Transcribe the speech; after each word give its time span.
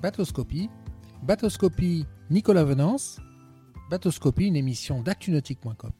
Batoscopie. 0.00 0.70
Batoscopie 1.24 2.06
Nicolas 2.30 2.62
Venance. 2.62 3.18
Batoscopie, 3.90 4.46
une 4.46 4.54
émission 4.54 5.02
d'actunautique.com. 5.02 5.90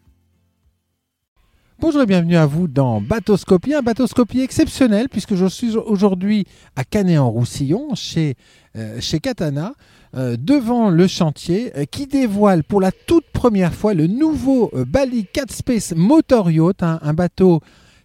Bonjour 1.80 2.02
et 2.02 2.06
bienvenue 2.06 2.36
à 2.36 2.46
vous 2.46 2.68
dans 2.68 3.00
Batoscopie, 3.00 3.74
un 3.74 3.82
Batoscopie 3.82 4.40
exceptionnel 4.40 5.08
puisque 5.08 5.34
je 5.34 5.46
suis 5.46 5.76
aujourd'hui 5.76 6.44
à 6.76 6.84
Canet-en-Roussillon 6.84 7.94
chez, 7.94 8.36
euh, 8.76 9.00
chez 9.00 9.20
Katana 9.20 9.74
euh, 10.14 10.36
devant 10.36 10.90
le 10.90 11.06
chantier 11.06 11.72
euh, 11.76 11.84
qui 11.84 12.06
dévoile 12.06 12.64
pour 12.64 12.80
la 12.80 12.92
toute 12.92 13.26
première 13.32 13.74
fois 13.74 13.94
le 13.94 14.06
nouveau 14.06 14.72
Bali 14.86 15.26
4 15.32 15.52
Space 15.52 15.94
Motor 15.96 16.50
Yacht, 16.50 16.82
un 16.82 17.14
bateau 17.14 17.60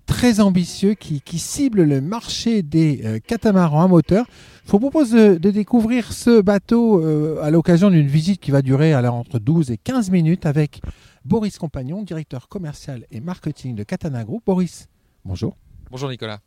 très 0.06 0.40
ambitieux 0.40 0.94
qui, 0.94 1.22
qui 1.22 1.40
cible 1.40 1.84
le 1.84 2.02
marché 2.02 2.62
des 2.62 3.02
euh, 3.04 3.20
catamarans 3.20 3.84
à 3.84 3.88
moteur. 3.88 4.26
Je 4.66 4.72
vous 4.72 4.80
propose 4.80 5.12
de, 5.12 5.36
de 5.36 5.52
découvrir 5.52 6.14
ce 6.14 6.42
bateau 6.42 7.02
euh, 7.02 7.42
à 7.42 7.52
l'occasion 7.52 7.90
d'une 7.90 8.08
visite 8.08 8.40
qui 8.42 8.52
va 8.52 8.62
durer 8.62 8.94
alors, 8.94 9.16
entre 9.16 9.40
12 9.40 9.72
et 9.72 9.78
15 9.78 10.12
minutes 10.12 10.46
avec 10.46 10.82
Boris 11.26 11.58
Compagnon, 11.58 12.04
directeur 12.04 12.48
commercial 12.48 13.06
et 13.12 13.20
marketing 13.20 13.76
de 13.76 13.84
Katana 13.84 14.24
Group. 14.24 14.44
Boris, 14.46 14.88
bonjour. 15.26 15.58
Bonjour 15.92 16.10
Nicolas. 16.10 16.40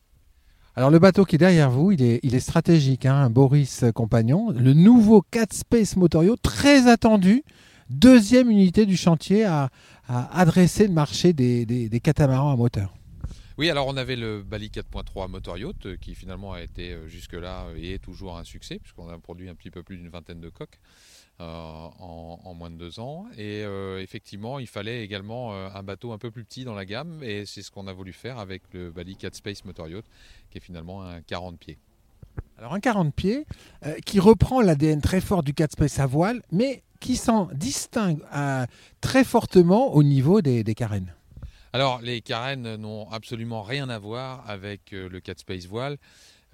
Alors 0.75 0.91
le 0.91 0.99
bateau 0.99 1.25
qui 1.25 1.37
est 1.37 1.39
derrière 1.39 1.71
vous, 1.71 1.93
il 1.93 2.03
est, 2.03 2.21
il 2.23 2.35
est 2.35 2.41
stratégique, 2.41 3.07
hein, 3.07 3.31
Boris 3.31 3.85
Compagnon. 3.95 4.51
Le 4.51 4.75
nouveau 4.75 5.23
4 5.31 5.55
Space 5.55 5.97
Motorio, 5.97 6.37
très 6.37 6.87
attendu, 6.87 7.45
deuxième 7.89 8.51
unité 8.51 8.85
du 8.85 8.97
chantier 8.97 9.45
à, 9.45 9.71
à 10.07 10.39
adresser 10.39 10.87
le 10.87 10.93
marché 10.93 11.33
des, 11.33 11.65
des, 11.65 11.89
des 11.89 12.01
catamarans 12.01 12.53
à 12.53 12.57
moteur. 12.57 12.96
Oui, 13.59 13.71
alors 13.71 13.87
on 13.87 13.97
avait 13.97 14.17
le 14.17 14.43
Bali 14.43 14.69
4.3 14.69 15.31
Motor 15.31 15.57
Yacht 15.57 15.87
euh, 15.87 15.97
qui 15.97 16.15
finalement 16.15 16.53
a 16.53 16.61
été 16.61 16.93
euh, 16.93 17.09
jusque-là 17.09 17.69
euh, 17.69 17.79
et 17.79 17.95
est 17.95 17.99
toujours 17.99 18.37
un 18.37 18.45
succès 18.45 18.79
puisqu'on 18.79 19.09
a 19.09 19.19
produit 19.19 19.49
un 19.49 19.55
petit 19.55 19.71
peu 19.71 19.83
plus 19.83 19.97
d'une 19.97 20.11
vingtaine 20.11 20.43
de 20.43 20.51
coques 20.51 20.79
en, 21.39 22.55
moins 22.55 22.71
de 22.71 22.77
deux 22.77 22.99
ans. 22.99 23.27
Et 23.37 23.61
effectivement, 24.01 24.59
il 24.59 24.67
fallait 24.67 25.05
également 25.05 25.55
un 25.55 25.83
bateau 25.83 26.13
un 26.13 26.19
peu 26.19 26.31
plus 26.31 26.45
petit 26.45 26.65
dans 26.65 26.75
la 26.75 26.87
gamme 26.87 27.23
et 27.23 27.45
c'est 27.45 27.61
ce 27.61 27.71
qu'on 27.71 27.87
a 27.89 27.93
voulu 27.93 28.15
faire 28.15 28.39
avec 28.39 28.63
le 28.73 28.91
Bali 28.91 29.17
4 29.17 29.35
Space 29.35 29.63
Motor 29.67 29.89
Yacht 29.89 30.07
qui 30.51 30.57
est 30.57 30.63
finalement 30.63 31.03
un 31.03 31.21
40 31.21 31.59
pieds. 31.59 31.77
Alors 32.57 32.73
un 32.73 32.81
40 32.81 33.15
pieds 33.15 33.45
qui 34.07 34.19
reprend 34.19 34.63
l'ADN 34.63 35.03
très 35.03 35.21
fort 35.21 35.43
du 35.43 35.53
4 35.53 35.73
Space 35.73 35.99
à 35.99 36.07
voile 36.07 36.41
mais 36.53 36.83
qui 37.01 37.17
s'en 37.17 37.51
distingue 37.53 38.23
très 39.03 39.25
fortement 39.25 39.93
au 39.93 40.03
niveau 40.03 40.41
des, 40.41 40.65
des 40.65 40.75
carènes. 40.75 41.16
Alors, 41.77 42.01
les 42.01 42.23
carènes 42.23 42.77
n'ont 42.77 43.07
absolument 43.11 43.61
rien 43.61 43.91
à 43.91 43.99
voir 43.99 44.49
avec 44.49 44.95
euh, 44.95 45.11
le 45.11 45.21
4 45.21 45.41
Space 45.41 45.67
Voile. 45.67 45.99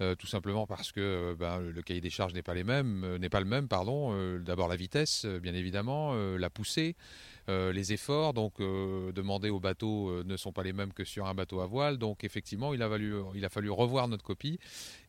Euh, 0.01 0.15
tout 0.15 0.27
simplement 0.27 0.67
parce 0.67 0.91
que 0.91 0.99
euh, 0.99 1.33
ben, 1.39 1.61
le 1.61 1.81
cahier 1.81 2.01
des 2.01 2.09
charges 2.09 2.33
n'est 2.33 2.41
pas 2.41 2.53
les 2.53 2.65
mêmes, 2.65 3.15
n'est 3.21 3.29
pas 3.29 3.39
le 3.39 3.45
même, 3.45 3.69
pardon. 3.69 4.13
D'abord 4.39 4.67
la 4.67 4.75
vitesse, 4.75 5.25
bien 5.25 5.53
évidemment, 5.53 6.13
la 6.13 6.49
poussée, 6.49 6.97
les 7.47 7.93
efforts, 7.93 8.33
donc 8.33 8.59
euh, 8.59 9.11
demandés 9.11 9.49
au 9.49 9.59
bateau 9.59 10.09
euh, 10.09 10.23
ne 10.25 10.37
sont 10.37 10.51
pas 10.51 10.63
les 10.63 10.73
mêmes 10.73 10.93
que 10.93 11.03
sur 11.03 11.25
un 11.27 11.33
bateau 11.33 11.59
à 11.59 11.65
voile. 11.65 11.97
Donc 11.97 12.23
effectivement, 12.23 12.73
il 12.73 12.81
a, 12.81 13.49
fallu 13.49 13.69
revoir 13.69 14.07
notre 14.07 14.23
copie 14.23 14.59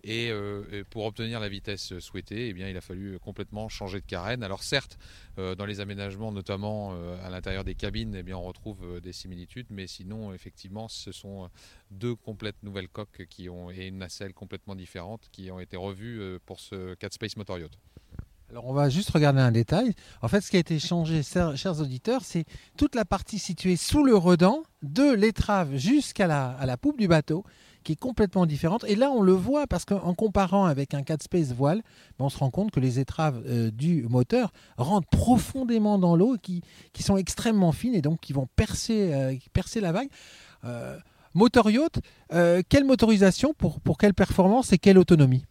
et, 0.03 0.31
euh, 0.31 0.85
pour 0.91 1.05
obtenir 1.05 1.41
la 1.41 1.49
vitesse 1.49 1.99
souhaitée, 1.99 2.49
eh 2.49 2.53
bien, 2.53 2.69
il 2.69 2.77
a 2.77 2.81
fallu 2.81 3.19
complètement 3.19 3.69
changer 3.69 4.01
de 4.01 4.07
carène. 4.07 4.43
Alors 4.43 4.63
certes, 4.63 4.99
euh, 5.39 5.55
dans 5.55 5.67
les 5.67 5.81
aménagements, 5.81 6.31
notamment 6.31 6.93
euh, 6.95 7.17
à 7.25 7.31
l'intérieur 7.31 7.65
des 7.65 7.75
cabines, 7.75 8.15
eh 8.15 8.23
bien, 8.23 8.37
on 8.37 8.43
retrouve 8.43 8.79
euh, 8.85 9.01
des 9.01 9.13
similitudes, 9.13 9.67
mais 9.71 9.87
sinon, 9.87 10.33
effectivement, 10.33 10.89
ce 10.89 11.11
sont 11.11 11.49
deux 11.91 12.15
complètes 12.15 12.63
nouvelles 12.63 12.89
coques 12.89 13.27
qui 13.29 13.49
ont, 13.49 13.71
et 13.71 13.87
une 13.87 13.99
nacelle 13.99 14.35
complètement 14.35 14.75
différente 14.75 15.29
qui 15.33 15.51
ont 15.51 15.61
été 15.61 15.77
revues 15.77 16.21
euh, 16.21 16.39
pour 16.45 16.61
ce 16.61 16.95
4 16.95 17.15
Space 17.15 17.37
Motor 17.37 17.59
Yacht. 17.59 17.79
Alors 18.55 18.69
on 18.69 18.73
va 18.73 18.89
juste 18.89 19.11
regarder 19.11 19.41
un 19.41 19.51
détail. 19.51 19.95
En 20.23 20.29
fait, 20.29 20.41
ce 20.41 20.49
qui 20.49 20.57
a 20.57 20.61
été 20.61 20.79
changé, 20.79 21.23
chers 21.25 21.81
auditeurs, 21.81 22.21
c'est 22.23 22.45
toute 22.77 22.95
la 22.95 23.05
partie 23.05 23.41
située 23.41 23.75
sous 23.75 24.05
le 24.05 24.15
redan, 24.15 24.63
de 24.85 25.13
l'étrave 25.13 25.75
jusqu'à 25.75 26.29
la, 26.29 26.77
poupe 26.77 26.97
du 26.97 27.09
bateau, 27.09 27.43
qui 27.83 27.95
est 27.95 27.97
complètement 27.97 28.47
différente. 28.47 28.85
Et 28.87 28.95
là, 28.95 29.11
on 29.11 29.23
le 29.23 29.33
voit 29.33 29.67
parce 29.67 29.85
qu'en 29.85 30.15
comparant 30.15 30.67
avec 30.67 30.95
un 30.95 31.03
4 31.03 31.25
Space 31.25 31.53
voile, 31.53 31.83
ben, 32.17 32.27
on 32.27 32.29
se 32.29 32.39
rend 32.39 32.51
compte 32.51 32.71
que 32.71 32.79
les 32.79 33.01
étraves 33.01 33.43
euh, 33.45 33.73
du 33.73 34.05
moteur 34.05 34.53
rentrent 34.77 35.09
profondément 35.09 35.99
dans 35.99 36.15
l'eau, 36.15 36.37
qui, 36.41 36.63
qui 36.93 37.03
sont 37.03 37.17
extrêmement 37.17 37.73
fines 37.73 37.97
et 37.97 38.03
donc 38.03 38.21
qui 38.21 38.33
vont 38.33 38.47
percer, 38.55 39.13
euh, 39.15 39.81
la 39.81 39.91
vague. 39.91 40.09
Euh, 40.65 40.97
moteur 41.35 41.69
yacht, 41.71 41.99
quelle 42.69 42.85
motorisation 42.85 43.53
pour 43.53 43.99
quelle 43.99 44.15
performance 44.15 44.73
et 44.73 44.79
quelle 44.79 44.99
autonomie? 44.99 45.45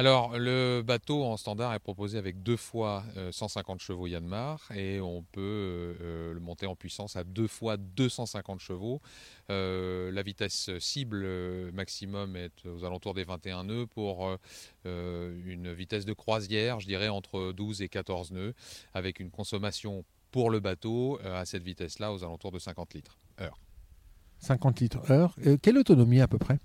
Alors, 0.00 0.38
le 0.38 0.80
bateau 0.80 1.24
en 1.24 1.36
standard 1.36 1.74
est 1.74 1.78
proposé 1.78 2.16
avec 2.16 2.42
deux 2.42 2.56
fois 2.56 3.04
euh, 3.18 3.30
150 3.32 3.80
chevaux 3.80 4.06
Yanmar 4.06 4.66
et 4.74 4.98
on 4.98 5.22
peut 5.30 5.40
euh, 5.42 5.94
euh, 6.00 6.32
le 6.32 6.40
monter 6.40 6.64
en 6.64 6.74
puissance 6.74 7.16
à 7.16 7.24
deux 7.24 7.46
fois 7.46 7.76
250 7.76 8.60
chevaux. 8.60 9.02
Euh, 9.50 10.10
la 10.10 10.22
vitesse 10.22 10.70
cible 10.78 11.20
euh, 11.22 11.70
maximum 11.72 12.34
est 12.34 12.64
aux 12.64 12.86
alentours 12.86 13.12
des 13.12 13.24
21 13.24 13.64
nœuds 13.64 13.86
pour 13.86 14.26
euh, 14.26 14.36
euh, 14.86 15.38
une 15.44 15.70
vitesse 15.70 16.06
de 16.06 16.14
croisière, 16.14 16.80
je 16.80 16.86
dirais 16.86 17.08
entre 17.08 17.52
12 17.52 17.82
et 17.82 17.90
14 17.90 18.30
nœuds, 18.30 18.54
avec 18.94 19.20
une 19.20 19.30
consommation 19.30 20.06
pour 20.30 20.48
le 20.48 20.60
bateau 20.60 21.20
euh, 21.26 21.38
à 21.38 21.44
cette 21.44 21.62
vitesse-là 21.62 22.10
aux 22.10 22.24
alentours 22.24 22.52
de 22.52 22.58
50 22.58 22.94
litres 22.94 23.18
heure. 23.38 23.58
50 24.38 24.80
litres 24.80 25.10
heure. 25.10 25.34
Euh, 25.44 25.58
quelle 25.60 25.76
autonomie 25.76 26.22
à 26.22 26.26
peu 26.26 26.38
près? 26.38 26.58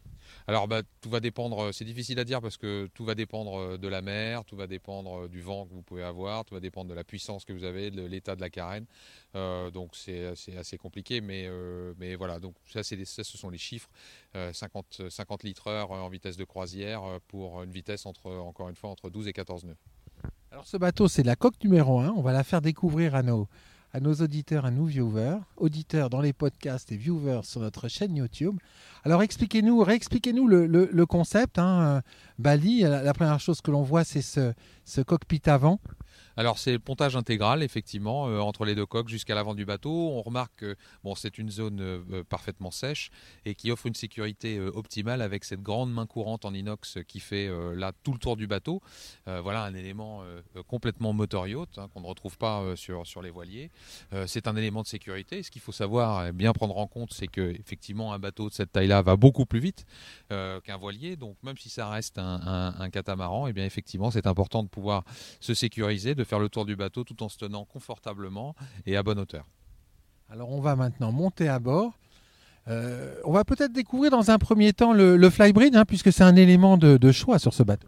Alors 0.47 0.67
bah, 0.67 0.83
tout 1.01 1.09
va 1.09 1.19
dépendre, 1.19 1.59
euh, 1.59 1.71
c'est 1.71 1.85
difficile 1.85 2.19
à 2.19 2.23
dire 2.23 2.39
parce 2.39 2.57
que 2.57 2.87
tout 2.93 3.03
va 3.03 3.15
dépendre 3.15 3.57
euh, 3.57 3.77
de 3.77 3.87
la 3.87 4.03
mer, 4.03 4.45
tout 4.45 4.55
va 4.55 4.67
dépendre 4.67 5.23
euh, 5.23 5.27
du 5.27 5.41
vent 5.41 5.65
que 5.65 5.73
vous 5.73 5.81
pouvez 5.81 6.03
avoir, 6.03 6.45
tout 6.45 6.53
va 6.53 6.59
dépendre 6.59 6.87
de 6.87 6.93
la 6.93 7.03
puissance 7.03 7.45
que 7.45 7.53
vous 7.53 7.63
avez, 7.63 7.89
de 7.89 8.03
l'état 8.03 8.35
de 8.35 8.41
la 8.41 8.49
carène. 8.49 8.85
Donc 9.33 9.95
c'est 9.95 10.33
assez 10.57 10.77
compliqué, 10.77 11.19
mais, 11.19 12.15
voilà, 12.15 12.39
donc 12.39 12.55
ça, 12.67 12.83
ce 12.83 13.23
sont 13.23 13.49
les 13.49 13.57
chiffres. 13.57 13.89
Euh, 14.35 14.53
50, 14.53 15.09
50 15.09 15.43
litres 15.43 15.67
heure 15.67 15.91
en 15.91 16.07
vitesse 16.07 16.37
de 16.37 16.45
croisière 16.45 17.01
pour 17.27 17.63
une 17.63 17.71
vitesse 17.71 18.05
entre, 18.05 18.31
encore 18.31 18.69
une 18.69 18.75
fois, 18.75 18.91
entre 18.91 19.09
12 19.09 19.27
et 19.27 19.33
14 19.33 19.65
nœuds. 19.65 19.77
Alors 20.51 20.67
ce 20.67 20.77
bateau, 20.77 21.07
c'est 21.07 21.23
la 21.23 21.35
coque 21.35 21.61
numéro 21.63 21.99
1. 21.99 22.11
On 22.11 22.21
va 22.21 22.31
la 22.31 22.43
faire 22.43 22.61
découvrir 22.61 23.15
à 23.15 23.23
nos, 23.23 23.49
à 23.95 24.01
nos 24.01 24.13
auditeurs, 24.15 24.65
à 24.65 24.71
nos 24.71 24.83
viewers, 24.83 25.37
auditeurs 25.55 26.09
dans 26.09 26.19
les 26.19 26.33
podcasts 26.33 26.91
et 26.91 26.97
viewers 26.97 27.43
sur 27.43 27.61
notre 27.61 27.87
chaîne 27.87 28.13
YouTube. 28.13 28.57
Alors 29.05 29.23
expliquez-nous, 29.23 29.81
réexpliquez-nous 29.81 30.49
le, 30.49 31.05
concept. 31.05 31.57
hein. 31.59 32.01
Bali, 32.37 32.81
la, 32.81 33.13
première 33.13 33.39
chose 33.39 33.61
que 33.61 33.71
l'on 33.71 33.83
voit, 33.83 34.03
c'est 34.03 34.21
ce, 34.21 34.51
ce 34.83 34.99
cockpit 34.99 35.41
avant. 35.45 35.79
Alors 36.37 36.57
c'est 36.57 36.73
le 36.73 36.79
pontage 36.79 37.15
intégral 37.15 37.63
effectivement 37.63 38.27
euh, 38.27 38.39
entre 38.39 38.65
les 38.65 38.75
deux 38.75 38.85
coques 38.85 39.07
jusqu'à 39.07 39.35
l'avant 39.35 39.55
du 39.55 39.65
bateau. 39.65 39.91
On 39.91 40.21
remarque 40.21 40.55
que 40.57 40.75
c'est 41.15 41.37
une 41.37 41.49
zone 41.49 41.79
euh, 41.79 41.99
euh, 42.11 42.23
parfaitement 42.23 42.71
sèche 42.71 43.09
et 43.45 43.55
qui 43.55 43.71
offre 43.71 43.85
une 43.85 43.95
sécurité 43.95 44.59
optimale 44.59 45.21
avec 45.21 45.43
cette 45.43 45.61
grande 45.61 45.93
main 45.93 46.05
courante 46.05 46.45
en 46.45 46.53
inox 46.53 46.97
qui 47.07 47.19
fait 47.19 47.49
là 47.75 47.91
tout 48.03 48.11
le 48.11 48.19
tour 48.19 48.35
du 48.35 48.47
bateau. 48.47 48.81
Voilà 49.25 49.63
un 49.63 49.73
élément 49.73 50.23
complètement 50.67 51.13
motor 51.13 51.47
yacht 51.47 51.77
hein, 51.77 51.87
qu'on 51.93 52.01
ne 52.01 52.07
retrouve 52.07 52.37
pas 52.37 52.75
sur 52.75 53.21
les 53.21 53.29
voiliers. 53.29 53.71
C'est 54.25 54.47
un 54.47 54.55
élément 54.55 54.81
de 54.81 54.87
sécurité. 54.87 55.43
Ce 55.43 55.51
qu'il 55.51 55.61
faut 55.61 55.71
savoir 55.71 56.27
et 56.27 56.31
bien 56.31 56.53
prendre 56.53 56.77
en 56.77 56.87
compte 56.87 57.13
c'est 57.13 57.27
que 57.27 57.53
effectivement 57.59 58.13
un 58.13 58.19
bateau 58.19 58.49
de 58.49 58.53
cette 58.53 58.71
taille-là 58.71 59.01
va 59.01 59.15
beaucoup 59.15 59.45
plus 59.45 59.59
vite 59.59 59.85
qu'un 60.29 60.77
voilier. 60.77 61.15
Donc 61.15 61.37
même 61.43 61.57
si 61.57 61.69
ça 61.69 61.89
reste 61.89 62.17
un, 62.17 62.89
catamaran, 62.91 63.47
et 63.47 63.53
bien 63.53 63.65
effectivement 63.65 64.11
c'est 64.11 64.27
important 64.27 64.63
de 64.63 64.69
pouvoir 64.69 65.03
se 65.39 65.53
sécuriser, 65.53 66.15
de 66.15 66.24
faire 66.25 66.39
le 66.39 66.49
tour 66.49 66.65
du 66.65 66.75
bateau 66.75 67.03
tout 67.03 67.21
en 67.23 67.29
se 67.29 67.37
tenant 67.37 67.65
confortablement 67.65 68.55
et 68.85 68.97
à 68.97 69.03
bonne 69.03 69.19
hauteur. 69.19 69.45
Alors 70.29 70.49
on 70.51 70.59
va 70.61 70.75
maintenant 70.75 71.11
monter 71.11 71.47
à 71.47 71.59
bord. 71.59 71.93
Euh, 72.67 73.13
on 73.25 73.31
va 73.31 73.43
peut-être 73.43 73.71
découvrir 73.73 74.09
dans 74.09 74.31
un 74.31 74.39
premier 74.39 74.73
temps 74.73 74.91
le, 74.91 75.17
le 75.17 75.29
flybridge, 75.29 75.75
hein, 75.75 75.85
puisque 75.85 76.11
c'est 76.11 76.23
un 76.23 76.35
élément 76.35 76.77
de, 76.77 76.97
de 76.97 77.11
choix 77.11 77.37
sur 77.37 77.53
ce 77.53 77.61
bateau. 77.61 77.87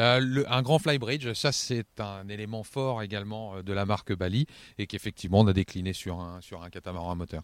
Euh, 0.00 0.18
le- 0.18 0.52
un 0.52 0.60
grand 0.62 0.80
flybridge, 0.80 1.32
ça 1.34 1.52
c'est 1.52 1.86
un 2.00 2.28
élément 2.28 2.64
fort 2.64 3.00
également 3.02 3.54
euh, 3.54 3.62
de 3.62 3.72
la 3.72 3.86
marque 3.86 4.12
Bali 4.12 4.46
et 4.76 4.88
qu'effectivement 4.88 5.38
on 5.40 5.46
a 5.46 5.52
décliné 5.52 5.92
sur 5.92 6.18
un, 6.18 6.40
sur 6.40 6.64
un 6.64 6.68
catamaran 6.68 7.12
à 7.12 7.14
moteur. 7.14 7.42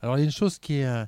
Alors 0.00 0.16
il 0.16 0.20
y 0.20 0.22
a 0.22 0.26
une 0.26 0.32
chose 0.32 0.58
qui 0.58 0.78
est, 0.80 1.04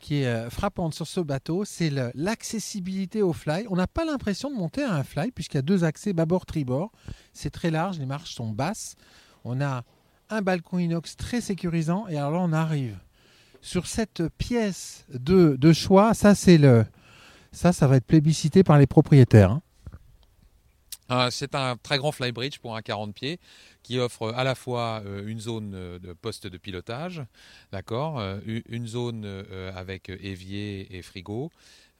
qui 0.00 0.22
est 0.22 0.26
euh, 0.26 0.50
frappante 0.50 0.94
sur 0.94 1.06
ce 1.06 1.20
bateau, 1.20 1.64
c'est 1.64 1.90
l'accessibilité 2.14 3.22
au 3.22 3.32
fly. 3.32 3.66
On 3.70 3.76
n'a 3.76 3.86
pas 3.86 4.04
l'impression 4.04 4.50
de 4.50 4.56
monter 4.56 4.82
à 4.82 4.94
un 4.94 5.04
fly 5.04 5.30
puisqu'il 5.30 5.58
y 5.58 5.60
a 5.60 5.62
deux 5.62 5.84
accès 5.84 6.12
bâbord-tribord. 6.12 6.90
C'est 7.32 7.50
très 7.50 7.70
large, 7.70 7.98
les 7.98 8.06
marches 8.06 8.34
sont 8.34 8.48
basses. 8.50 8.96
On 9.44 9.60
a 9.60 9.84
un 10.30 10.42
balcon 10.42 10.78
inox 10.78 11.16
très 11.16 11.40
sécurisant 11.40 12.06
et 12.08 12.16
alors 12.16 12.32
là 12.32 12.38
on 12.40 12.52
arrive 12.52 12.98
sur 13.60 13.86
cette 13.86 14.26
pièce 14.38 15.04
de, 15.12 15.56
de 15.58 15.72
choix. 15.72 16.14
Ça 16.14 16.34
c'est 16.34 16.58
le, 16.58 16.84
ça 17.52 17.72
ça 17.72 17.86
va 17.86 17.96
être 17.96 18.06
plébiscité 18.06 18.64
par 18.64 18.78
les 18.78 18.86
propriétaires. 18.86 19.50
hein. 19.52 19.62
C'est 21.30 21.54
un 21.54 21.76
très 21.76 21.98
grand 21.98 22.12
flybridge 22.12 22.58
pour 22.58 22.76
un 22.76 22.82
40 22.82 23.14
pieds 23.14 23.40
qui 23.82 23.98
offre 23.98 24.32
à 24.34 24.44
la 24.44 24.54
fois 24.54 25.02
une 25.26 25.40
zone 25.40 25.70
de 25.98 26.12
poste 26.12 26.46
de 26.46 26.56
pilotage, 26.56 27.22
d'accord, 27.72 28.20
une 28.46 28.86
zone 28.86 29.44
avec 29.74 30.08
évier 30.08 30.96
et 30.96 31.02
frigo, 31.02 31.50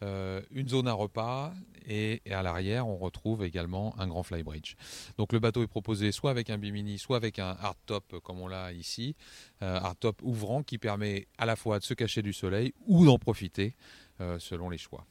euh, 0.02 0.40
une 0.50 0.66
zone 0.66 0.88
à 0.88 0.94
repas 0.94 1.52
et, 1.86 2.22
à 2.30 2.42
l'arrière 2.42 2.88
on 2.88 2.96
retrouve 2.96 3.44
également 3.44 3.94
un 3.98 4.06
grand 4.06 4.22
flybridge. 4.22 4.74
Donc 5.18 5.34
le 5.34 5.40
bateau 5.40 5.62
est 5.62 5.66
proposé 5.66 6.10
soit 6.10 6.30
avec 6.30 6.48
un 6.48 6.56
bimini, 6.56 6.98
soit 6.98 7.18
avec 7.18 7.38
un 7.38 7.54
hardtop 7.60 8.18
comme 8.22 8.40
on 8.40 8.48
l'a 8.48 8.72
ici, 8.72 9.14
euh, 9.62 9.78
hardtop 9.78 10.22
ouvrant 10.22 10.62
qui 10.62 10.78
permet 10.78 11.26
à 11.36 11.44
la 11.44 11.54
fois 11.54 11.78
de 11.78 11.84
se 11.84 11.92
cacher 11.92 12.22
du 12.22 12.32
soleil 12.32 12.72
ou 12.86 13.04
d'en 13.04 13.18
profiter 13.18 13.74
euh, 14.22 14.38
selon 14.38 14.70
les 14.70 14.78
choix. 14.78 15.04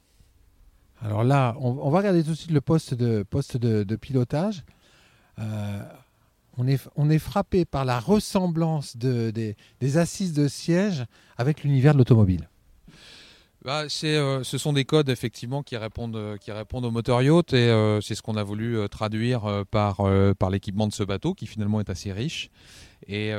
Alors 1.02 1.24
là, 1.24 1.56
on, 1.60 1.90
va 1.90 2.00
regarder 2.00 2.24
tout 2.24 2.32
de 2.32 2.36
suite 2.36 2.52
le 2.52 2.62
poste 2.62 2.94
de, 2.94 3.24
poste 3.24 3.58
de, 3.58 3.96
pilotage. 3.96 4.64
on, 5.38 6.68
est, 6.68 6.88
on 6.96 7.10
est 7.10 7.20
frappé 7.20 7.64
par 7.66 7.86
la 7.86 8.00
ressemblance 8.00 8.98
des 8.98 9.56
assises 9.98 10.34
de 10.34 10.48
siège 10.48 11.06
avec 11.38 11.64
l'univers 11.64 11.94
de 11.94 12.00
l'automobile. 12.00 12.50
Bah, 13.70 13.86
euh, 14.04 14.44
ce 14.44 14.58
sont 14.58 14.74
des 14.74 14.84
codes 14.84 15.10
effectivement 15.10 15.62
qui 15.62 15.78
répondent, 15.78 16.16
euh, 16.16 16.38
qui 16.38 16.52
répondent 16.52 16.86
au 16.86 16.90
moteur 16.90 17.22
yacht 17.22 17.54
et 17.54 17.70
euh, 17.70 18.02
c'est 18.02 18.16
ce 18.16 18.24
qu'on 18.24 18.36
a 18.36 18.42
voulu 18.42 18.90
traduire 18.90 19.64
par, 19.70 20.02
l'équipement 20.50 20.88
de 20.88 20.92
ce 20.92 21.04
bateau 21.04 21.36
qui 21.36 21.46
finalement 21.46 21.80
est 21.80 21.92
assez 21.92 22.12
riche 22.12 22.50
et, 23.08 23.32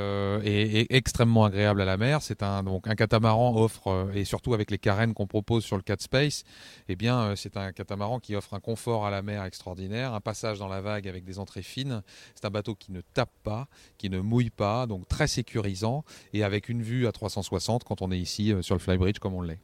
extrêmement 0.94 1.44
agréable 1.46 1.80
à 1.80 1.84
la 1.84 1.96
mer. 1.96 2.22
C'est 2.22 2.44
un 2.44 2.62
donc 2.62 2.86
un 2.86 2.94
catamaran 2.94 3.56
offre 3.56 4.08
et 4.14 4.24
surtout 4.24 4.54
avec 4.54 4.70
les 4.70 4.78
carènes 4.78 5.14
qu'on 5.14 5.26
propose 5.26 5.64
sur 5.64 5.76
le 5.76 5.82
Cat 5.82 5.96
Space, 5.98 6.44
eh 6.88 6.94
bien 6.94 7.34
c'est 7.34 7.56
un 7.56 7.72
catamaran 7.72 8.20
qui 8.20 8.36
offre 8.36 8.54
un 8.54 8.60
confort 8.60 9.06
à 9.06 9.10
la 9.10 9.22
mer 9.22 9.42
extraordinaire, 9.42 10.14
un 10.14 10.20
passage 10.20 10.60
dans 10.60 10.68
la 10.68 10.80
vague 10.80 11.08
avec 11.08 11.24
des 11.24 11.40
entrées 11.40 11.64
fines. 11.64 12.04
C'est 12.36 12.44
un 12.44 12.50
bateau 12.50 12.76
qui 12.76 12.92
ne 12.92 13.00
tape 13.00 13.34
pas, 13.42 13.66
qui 13.98 14.10
ne 14.10 14.20
mouille 14.20 14.50
pas, 14.50 14.86
donc 14.86 15.08
très 15.08 15.26
sécurisant 15.26 16.04
et 16.32 16.44
avec 16.44 16.68
une 16.68 16.82
vue 16.82 17.08
à 17.08 17.10
360 17.10 17.82
quand 17.82 18.00
on 18.00 18.12
est 18.12 18.20
ici 18.20 18.54
sur 18.60 18.76
le 18.76 18.80
Flybridge 18.80 19.18
comme 19.18 19.34
on 19.34 19.42
l'est. 19.42 19.58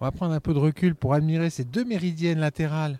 On 0.00 0.06
va 0.06 0.12
prendre 0.12 0.32
un 0.32 0.40
peu 0.40 0.54
de 0.54 0.58
recul 0.58 0.94
pour 0.94 1.12
admirer 1.12 1.50
ces 1.50 1.64
deux 1.64 1.84
méridiennes 1.84 2.38
latérales 2.38 2.98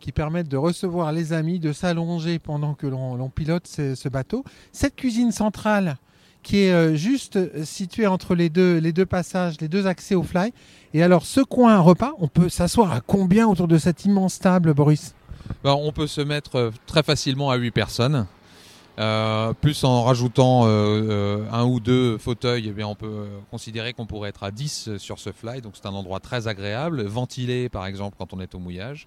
qui 0.00 0.12
permettent 0.12 0.48
de 0.48 0.56
recevoir 0.56 1.12
les 1.12 1.34
amis, 1.34 1.58
de 1.58 1.74
s'allonger 1.74 2.38
pendant 2.38 2.72
que 2.72 2.86
l'on 2.86 3.28
pilote 3.28 3.66
ce, 3.66 4.08
bateau. 4.08 4.42
Cette 4.72 4.96
cuisine 4.96 5.30
centrale 5.30 5.98
qui 6.42 6.60
est 6.60 6.72
euh, 6.72 6.94
juste 6.94 7.64
située 7.64 8.06
entre 8.06 8.34
les 8.34 8.48
deux, 8.48 8.78
les 8.78 8.92
deux 8.92 9.04
passages, 9.04 9.60
les 9.60 9.68
deux 9.68 9.86
accès 9.86 10.14
au 10.14 10.22
fly. 10.22 10.52
Et 10.94 11.02
alors 11.02 11.26
ce 11.26 11.40
coin 11.40 11.78
repas, 11.80 12.12
on 12.18 12.28
peut 12.28 12.48
s'asseoir 12.48 12.92
à 12.92 13.00
combien 13.00 13.46
autour 13.46 13.68
de 13.68 13.76
cette 13.76 14.04
immense 14.04 14.38
table, 14.38 14.72
Boris? 14.72 15.14
Ben, 15.64 15.72
On 15.72 15.92
peut 15.92 16.06
se 16.06 16.20
mettre 16.20 16.56
euh, 16.56 16.70
très 16.86 17.02
facilement 17.02 17.50
à 17.50 17.56
8 17.56 17.72
personnes. 17.72 18.26
Euh, 18.98 19.52
plus 19.52 19.84
en 19.84 20.04
rajoutant 20.04 20.64
euh, 20.64 20.68
euh, 20.68 21.50
un 21.52 21.64
ou 21.64 21.80
deux 21.80 22.16
fauteuils, 22.16 22.72
eh 22.76 22.84
on 22.84 22.94
peut 22.94 23.26
considérer 23.50 23.92
qu'on 23.92 24.06
pourrait 24.06 24.30
être 24.30 24.42
à 24.42 24.50
10 24.50 24.96
sur 24.96 25.18
ce 25.18 25.32
fly. 25.32 25.60
Donc 25.60 25.74
c'est 25.76 25.86
un 25.86 25.94
endroit 25.94 26.20
très 26.20 26.48
agréable, 26.48 27.02
ventilé 27.02 27.68
par 27.68 27.86
exemple 27.86 28.16
quand 28.18 28.32
on 28.32 28.40
est 28.40 28.54
au 28.54 28.58
mouillage. 28.58 29.06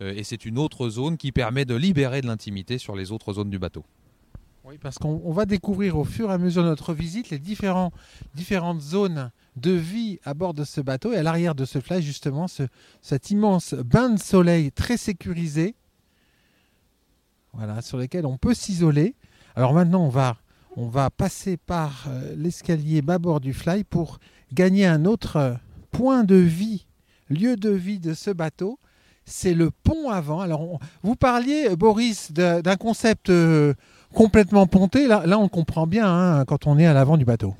et 0.00 0.24
c'est 0.24 0.44
une 0.44 0.58
autre 0.58 0.88
zone 0.88 1.16
qui 1.16 1.32
permet 1.32 1.64
de 1.64 1.74
libérer 1.74 2.20
de 2.20 2.26
l'intimité 2.26 2.78
sur 2.78 2.96
les 2.96 3.12
autres 3.12 3.32
zones 3.34 3.50
du 3.50 3.58
bateau. 3.58 3.84
Oui, 4.64 4.76
parce 4.80 4.98
qu'on 4.98 5.32
va 5.32 5.46
découvrir 5.46 5.96
au 5.96 6.04
fur 6.04 6.30
et 6.30 6.34
à 6.34 6.38
mesure 6.38 6.62
de 6.62 6.68
notre 6.68 6.92
visite 6.92 7.30
les 7.30 7.38
différentes 7.38 7.92
zones 8.80 9.30
de 9.56 9.72
vie 9.72 10.20
à 10.24 10.34
bord 10.34 10.52
de 10.52 10.64
ce 10.64 10.82
bateau. 10.82 11.12
Et 11.12 11.16
à 11.16 11.22
l'arrière 11.22 11.54
de 11.54 11.64
ce 11.64 11.80
fly, 11.80 12.02
justement, 12.02 12.46
ce, 12.46 12.64
cet 13.00 13.30
immense 13.30 13.74
bain 13.74 14.10
de 14.10 14.18
soleil 14.18 14.70
très 14.70 14.98
sécurisé, 14.98 15.74
sur 17.82 17.98
lequel 17.98 18.26
on 18.26 18.36
peut 18.36 18.54
s'isoler. 18.54 19.14
Alors 19.56 19.74
maintenant, 19.74 20.10
on 20.76 20.88
va, 20.88 21.10
passer 21.10 21.56
par 21.56 22.06
euh, 22.08 22.34
l'escalier 22.36 23.02
bâbord 23.02 23.40
du 23.40 23.52
fly 23.52 23.84
pour 23.84 24.18
gagner 24.52 24.86
un 24.86 25.04
autre 25.04 25.36
euh, 25.36 25.54
point 25.90 26.24
de 26.24 26.36
vie, 26.36 26.86
lieu 27.28 27.56
de 27.56 27.70
vie 27.70 27.98
de 27.98 28.14
ce 28.14 28.30
bateau. 28.30 28.78
C'est 29.24 29.54
le 29.54 29.70
pont 29.70 30.10
avant. 30.10 30.40
Alors, 30.40 30.78
vous 31.02 31.14
parliez, 31.14 31.76
Boris, 31.76 32.32
d'un 32.32 32.76
concept 32.76 33.30
euh, 33.30 33.74
complètement 34.14 34.66
ponté. 34.66 35.06
Là, 35.06 35.24
là, 35.26 35.38
on 35.38 35.48
comprend 35.48 35.86
bien 35.86 36.06
hein, 36.06 36.44
quand 36.46 36.66
on 36.66 36.78
est 36.78 36.86
à 36.86 36.92
l'avant 36.92 37.16
du 37.16 37.24
bateau. 37.24 37.54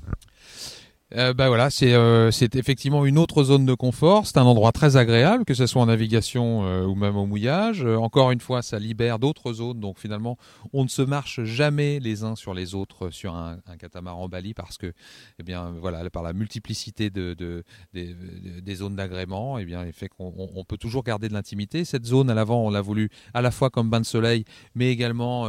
Euh, 1.16 1.34
bah 1.34 1.48
voilà, 1.48 1.70
c'est 1.70 1.92
euh, 1.92 2.30
c'est 2.30 2.54
effectivement 2.54 3.04
une 3.04 3.18
autre 3.18 3.42
zone 3.42 3.66
de 3.66 3.74
confort. 3.74 4.26
C'est 4.26 4.38
un 4.38 4.44
endroit 4.44 4.70
très 4.70 4.96
agréable, 4.96 5.44
que 5.44 5.54
ce 5.54 5.66
soit 5.66 5.82
en 5.82 5.86
navigation 5.86 6.64
euh, 6.64 6.84
ou 6.84 6.94
même 6.94 7.16
au 7.16 7.26
mouillage. 7.26 7.84
encore 7.84 8.30
une 8.30 8.40
fois, 8.40 8.62
ça 8.62 8.78
libère 8.78 9.18
d'autres 9.18 9.52
zones. 9.52 9.80
Donc 9.80 9.98
finalement, 9.98 10.36
on 10.72 10.84
ne 10.84 10.88
se 10.88 11.02
marche 11.02 11.42
jamais 11.42 11.98
les 11.98 12.22
uns 12.22 12.36
sur 12.36 12.54
les 12.54 12.76
autres 12.76 13.10
sur 13.10 13.34
un, 13.34 13.58
un 13.66 13.76
catamaran 13.76 14.28
Bali 14.28 14.54
parce 14.54 14.78
que, 14.78 14.92
eh 15.40 15.42
bien, 15.42 15.74
voilà, 15.80 16.08
par 16.10 16.22
la 16.22 16.32
multiplicité 16.32 17.10
de, 17.10 17.34
de, 17.34 17.64
des 17.92 18.74
zones 18.76 18.94
d'agrément, 18.94 19.58
eh 19.58 19.64
bien, 19.64 19.84
il 19.84 19.92
fait 19.92 20.08
qu'on 20.08 20.32
on 20.54 20.64
peut 20.64 20.78
toujours 20.78 21.02
garder 21.02 21.28
de 21.28 21.34
l'intimité. 21.34 21.84
Cette 21.84 22.06
zone 22.06 22.30
à 22.30 22.34
l'avant, 22.34 22.64
on 22.64 22.70
l'a 22.70 22.82
voulu 22.82 23.10
à 23.34 23.42
la 23.42 23.50
fois 23.50 23.68
comme 23.70 23.90
bain 23.90 24.00
de 24.00 24.06
soleil, 24.06 24.44
mais 24.76 24.90
également 24.90 25.46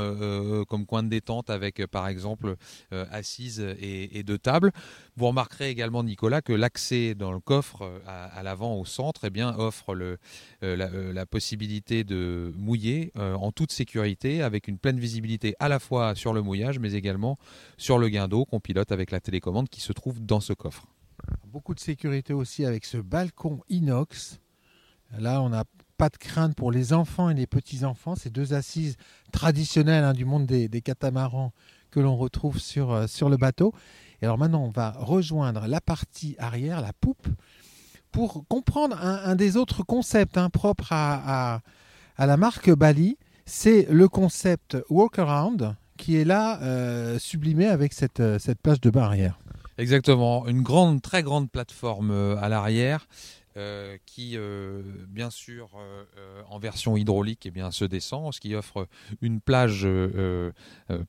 comme 0.68 0.86
coin 0.88 1.04
de 1.04 1.10
détente 1.10 1.50
avec, 1.52 1.86
par 1.88 2.08
exemple, 2.08 2.56
assises 3.12 3.60
et, 3.60 4.18
et 4.18 4.24
deux 4.24 4.40
tables. 4.40 4.72
Vous 5.18 5.28
remarquerez 5.52 5.70
également, 5.70 6.04
Nicolas, 6.04 6.42
que 6.42 6.54
l'accès 6.54 7.14
dans 7.14 7.32
le 7.32 7.40
coffre 7.40 7.82
euh, 7.82 8.00
à, 8.08 8.42
l'avant, 8.44 8.76
au 8.76 8.86
centre, 8.86 9.26
eh 9.26 9.30
bien, 9.30 9.54
offre 9.58 9.94
le, 9.94 10.18
euh, 10.64 10.78
euh, 10.80 11.14
la, 11.14 11.26
possibilité 11.26 12.04
de 12.04 12.54
mouiller 12.58 13.12
en 13.16 13.52
toute 13.52 13.72
sécurité, 13.72 14.42
avec 14.42 14.68
une 14.68 14.78
pleine 14.78 15.00
visibilité 15.00 15.56
à 15.60 15.70
la 15.70 15.80
fois 15.80 16.16
sur 16.16 16.34
le 16.34 16.42
mouillage, 16.42 16.80
mais 16.80 16.94
également 16.94 17.38
sur 17.78 17.98
le 17.98 18.10
guindeau 18.10 18.46
qu'on 18.46 18.60
pilote 18.60 18.92
avec 18.92 19.12
la 19.12 19.20
télécommande 19.20 19.70
qui 19.70 19.82
se 19.82 19.94
trouve 19.94 20.20
dans 20.26 20.40
ce 20.40 20.54
coffre. 20.54 20.88
Beaucoup 21.46 21.74
de 21.74 21.80
sécurité 21.80 22.34
aussi 22.34 22.66
avec 22.66 22.86
ce 22.86 22.98
balcon 22.98 23.62
inox. 23.70 24.40
Là, 25.18 25.42
on 25.42 25.50
n'a 25.50 25.66
pas 25.98 26.10
de 26.10 26.18
crainte 26.18 26.56
pour 26.56 26.72
les 26.72 26.94
enfants 26.94 27.30
et 27.30 27.34
les 27.34 27.48
petits-enfants. 27.48 28.16
Ces 28.16 28.30
deux 28.30 28.54
assises 28.54 28.98
traditionnelles 29.32 30.04
hein, 30.04 30.14
du 30.14 30.26
monde 30.26 30.46
des 30.46 30.82
catamarans 30.82 31.54
que 31.92 32.00
l'on 32.00 32.16
retrouve 32.16 32.60
sur, 32.60 33.08
sur 33.08 33.30
le 33.30 33.38
bateau. 33.38 33.74
Et 34.22 34.26
alors 34.26 34.38
maintenant, 34.38 34.64
on 34.64 34.70
va 34.70 34.94
rejoindre 34.98 35.68
la 35.68 35.82
partie 35.82 36.36
arrière, 36.38 36.82
la 36.82 36.94
poupe, 36.94 37.28
pour 38.12 38.46
comprendre 38.48 38.98
un, 39.02 39.36
des 39.36 39.58
autres 39.58 39.84
concepts 39.84 40.38
hein, 40.38 40.50
propres 40.50 40.92
à, 40.92 41.62
la 42.18 42.38
marque 42.38 42.72
Bali. 42.72 43.18
C'est 43.46 43.88
le 43.90 44.08
concept 44.08 44.78
walk-around 44.90 45.76
qui 45.98 46.18
est 46.18 46.26
là 46.26 46.62
euh, 46.62 47.20
sublimé 47.20 47.68
avec 47.68 47.94
cette, 47.94 48.22
cette 48.40 48.60
plage 48.60 48.82
de 48.82 48.90
bain 48.90 49.04
arrière. 49.04 49.40
Exactement, 49.78 50.48
une 50.48 50.62
grande, 50.62 51.02
très 51.02 51.24
grande 51.24 51.50
plateforme 51.50 52.12
euh, 52.12 52.36
à 52.40 52.50
l'arrière 52.50 53.08
euh, 53.58 53.98
qui, 54.06 54.38
euh, 54.38 54.82
bien 55.10 55.30
sûr, 55.30 55.72
euh, 55.76 56.42
en 56.48 56.58
version 56.58 56.96
hydraulique, 56.96 57.46
eh 57.46 57.52
bien, 57.52 57.70
se 57.72 57.84
descend, 57.84 58.34
ce 58.34 58.40
qui 58.40 58.56
offre 58.56 58.88
une 59.22 59.42
plage 59.42 59.88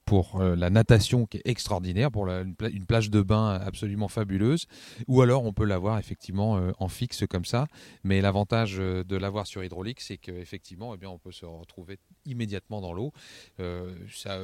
pour 0.04 0.42
la 0.42 0.70
natation 0.70 1.26
qui 1.26 1.38
est 1.38 1.42
extraordinaire, 1.44 2.10
pour 2.10 2.28
une, 2.28 2.56
plage 2.86 3.10
de 3.10 3.22
bain 3.22 3.60
absolument 3.64 4.08
fabuleuse, 4.08 4.66
ou 5.06 5.22
alors 5.22 5.44
on 5.44 5.52
peut 5.52 5.64
l'avoir 5.64 5.98
effectivement 5.98 6.60
en 6.78 6.88
fixe 6.88 7.24
comme 7.28 7.44
ça. 7.44 7.66
Mais 8.02 8.20
l'avantage 8.20 8.76
de 8.76 9.16
l'avoir 9.16 9.46
sur 9.46 9.62
hydraulique, 9.62 10.00
c'est 10.00 10.18
qu'effectivement, 10.18 10.94
eh 11.00 11.06
on 11.06 11.18
peut 11.18 11.32
se 11.32 11.44
retrouver 11.44 11.98
immédiatement 12.24 12.80
dans 12.80 12.92
l'eau. 12.92 13.12
ça 14.10 14.38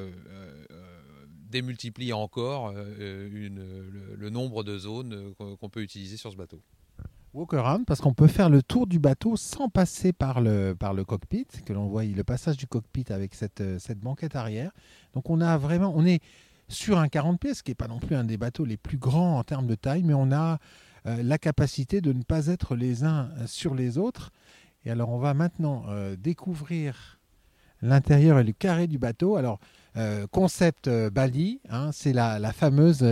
démultiplie 1.51 2.13
encore 2.13 2.73
le 2.73 4.29
nombre 4.31 4.63
de 4.63 4.79
zones 4.79 5.35
qu'on 5.37 5.69
peut 5.69 5.83
utiliser 5.83 6.17
sur 6.17 6.31
ce 6.31 6.37
bateau 6.37 6.63
walk 7.39 7.85
parce 7.87 8.01
qu'on 8.01 8.15
peut 8.15 8.27
faire 8.27 8.51
le 8.51 8.63
tour 8.63 8.87
du 8.87 8.99
bateau 8.99 9.37
sans 9.37 9.69
passer 9.69 10.13
par 10.13 10.41
le, 10.41 10.75
par 10.75 10.93
le 10.93 11.05
cockpit, 11.05 11.47
que 11.65 11.73
l'on 11.73 11.87
voit 11.87 12.05
le 12.05 12.25
passage 12.25 12.57
du 12.57 12.67
cockpit 12.67 13.05
avec 13.11 13.35
cette, 13.35 13.61
euh, 13.61 13.79
cette 13.79 14.01
banquette 14.01 14.35
arrière. 14.35 14.73
Donc 15.15 15.31
on 15.31 15.41
a 15.41 15.57
vraiment, 15.57 15.93
on 15.95 16.05
est 16.05 16.21
sur 16.69 16.99
un 16.99 17.09
40 17.09 17.41
pieds, 17.41 17.55
ce 17.55 17.63
qui 17.63 17.71
n'est 17.71 17.77
pas 17.77 17.87
non 17.87 18.01
plus 18.01 18.17
un 18.17 18.25
des 18.25 18.37
bateaux 18.37 18.65
les 18.65 18.77
plus 18.77 18.99
grands 18.99 19.39
en 19.39 19.45
termes 19.45 19.67
de 19.67 19.75
taille, 19.75 20.03
mais 20.03 20.15
on 20.15 20.33
a 20.33 20.59
euh, 21.07 21.23
la 21.23 21.39
capacité 21.39 22.01
de 22.01 22.13
ne 22.13 22.23
pas 22.23 22.49
être 22.49 22.75
les 22.75 23.05
uns 23.05 23.31
sur 23.47 23.75
les 23.75 23.99
autres. 23.99 24.33
Et 24.85 24.91
alors 24.91 25.11
on 25.11 25.19
va 25.19 25.35
maintenant 25.35 25.85
euh, 25.89 26.17
découvrir 26.17 27.21
l'intérieur 27.83 28.41
et 28.41 28.45
le 28.45 28.53
carré 28.53 28.87
du 28.89 28.99
bateau. 28.99 29.37
Alors 29.37 29.61
concept 30.31 30.89
Bali, 30.89 31.61
hein, 31.71 31.91
c'est 31.91 32.13
la, 32.13 32.39
la 32.39 32.53
fameuse 32.53 33.05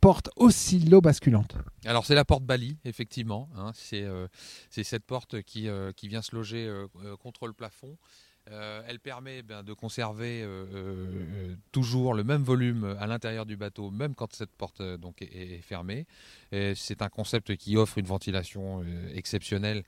porte 0.00 0.30
oscillo-basculante. 0.36 1.56
Alors 1.84 2.06
c'est 2.06 2.14
la 2.14 2.24
porte 2.24 2.44
Bali, 2.44 2.76
effectivement. 2.84 3.48
Hein. 3.56 3.72
c'est 3.74 4.02
euh, 4.02 4.26
cette 4.70 5.04
porte 5.04 5.42
qui, 5.42 5.68
euh, 5.68 5.92
vient 6.02 6.22
se 6.22 6.34
loger 6.34 6.66
euh, 6.66 6.86
contre 7.16 7.46
le 7.46 7.52
plafond. 7.52 7.96
Elle 8.46 9.00
permet 9.00 9.42
ben, 9.42 9.62
de 9.62 9.72
conserver 9.72 10.46
toujours 11.72 12.12
le 12.12 12.24
même 12.24 12.42
volume 12.42 12.94
à 13.00 13.06
l'intérieur 13.06 13.46
du 13.46 13.56
bateau, 13.56 13.90
même 13.90 14.14
quand 14.14 14.34
cette 14.34 14.52
porte 14.52 14.82
est, 14.82 15.62
fermée. 15.62 16.06
C'est 16.52 17.00
un 17.00 17.08
concept 17.08 17.56
qui 17.56 17.78
offre 17.78 17.96
une 17.96 18.04
ventilation 18.04 18.84
exceptionnelle 19.14 19.82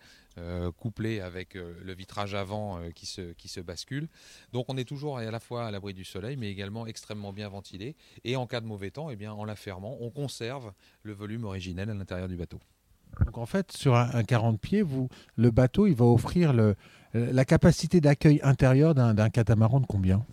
couplée 0.76 1.20
avec 1.20 1.54
le 1.54 1.94
vitrage 1.94 2.34
avant 2.34 2.80
qui, 2.94 3.06
se, 3.06 3.32
qui 3.32 3.48
se 3.48 3.60
bascule. 3.60 4.08
Donc 4.52 4.66
on 4.68 4.76
est 4.76 4.84
toujours 4.84 5.18
à 5.18 5.30
la 5.30 5.40
fois 5.40 5.66
à 5.66 5.70
l'abri 5.70 5.94
du 5.94 6.04
soleil, 6.04 6.36
mais 6.36 6.50
également 6.50 6.86
extrêmement 6.86 7.32
bien 7.32 7.48
ventilé. 7.48 7.96
Et 8.24 8.36
en 8.36 8.46
cas 8.46 8.60
de 8.60 8.66
mauvais 8.66 8.90
temps, 8.90 9.10
eh 9.10 9.16
bien, 9.16 9.32
en 9.32 9.44
la 9.44 9.56
fermant, 9.56 9.96
on 10.00 10.10
conserve 10.10 10.72
le 11.02 11.12
volume 11.12 11.44
originel 11.44 11.90
à 11.90 11.94
l'intérieur 11.94 12.28
du 12.28 12.36
bateau. 12.36 12.60
Donc 13.24 13.38
en 13.38 13.46
fait, 13.46 13.72
sur 13.72 13.94
un, 13.94 14.24
40 14.24 14.60
pieds, 14.60 14.82
vous, 14.82 15.08
le 15.36 15.50
bateau, 15.50 15.86
il 15.86 15.94
va 15.94 16.04
offrir 16.04 16.52
le, 16.52 16.76
la 17.32 17.44
capacité 17.44 18.00
d'accueil 18.00 18.40
intérieur 18.42 18.94
d'un 18.94 19.30
catamaran 19.30 19.80
de 19.80 19.86
combien? 19.86 20.24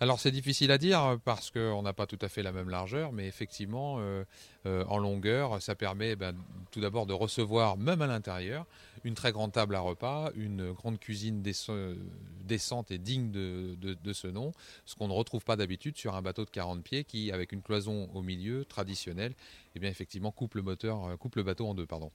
Alors 0.00 0.20
c'est 0.20 0.30
difficile 0.30 0.70
à 0.70 0.78
dire 0.78 1.18
parce 1.24 1.50
qu'on 1.50 1.82
n'a 1.82 1.92
pas 1.92 2.06
tout 2.06 2.18
à 2.20 2.28
fait 2.28 2.42
la 2.42 2.52
même 2.52 2.70
largeur, 2.70 3.12
mais 3.12 3.26
effectivement 3.26 3.96
euh, 3.98 4.24
euh, 4.66 4.84
en 4.88 4.98
longueur, 4.98 5.60
ça 5.60 5.74
permet 5.74 6.14
ben, 6.14 6.34
tout 6.70 6.80
d'abord 6.80 7.06
de 7.06 7.12
recevoir, 7.12 7.76
même 7.76 8.00
à 8.00 8.06
l'intérieur, 8.06 8.64
une 9.04 9.14
très 9.14 9.32
grande 9.32 9.52
table 9.52 9.74
à 9.74 9.80
repas, 9.80 10.30
une 10.36 10.72
grande 10.72 11.00
cuisine 11.00 11.42
décente 11.42 12.90
et 12.90 12.98
digne 12.98 13.30
de, 13.30 14.12
ce 14.12 14.28
nom, 14.28 14.52
ce 14.84 14.94
qu'on 14.94 15.08
ne 15.08 15.12
retrouve 15.12 15.44
pas 15.44 15.56
d'habitude 15.56 15.96
sur 15.96 16.14
un 16.14 16.22
bateau 16.22 16.44
de 16.44 16.50
40 16.50 16.82
pieds 16.82 17.04
qui, 17.04 17.32
avec 17.32 17.52
une 17.52 17.62
cloison 17.62 18.08
au 18.14 18.22
milieu 18.22 18.64
traditionnelle, 18.64 19.34
eh 19.74 19.80
bien 19.80 19.90
effectivement 19.90 20.30
coupe 20.30 20.54
le 20.54 20.62
moteur, 20.62 21.06
euh, 21.06 21.16
coupe 21.16 21.36
le 21.36 21.42
bateau 21.42 21.66
en 21.66 21.74
deux, 21.74 21.86
pardon. 21.86 22.12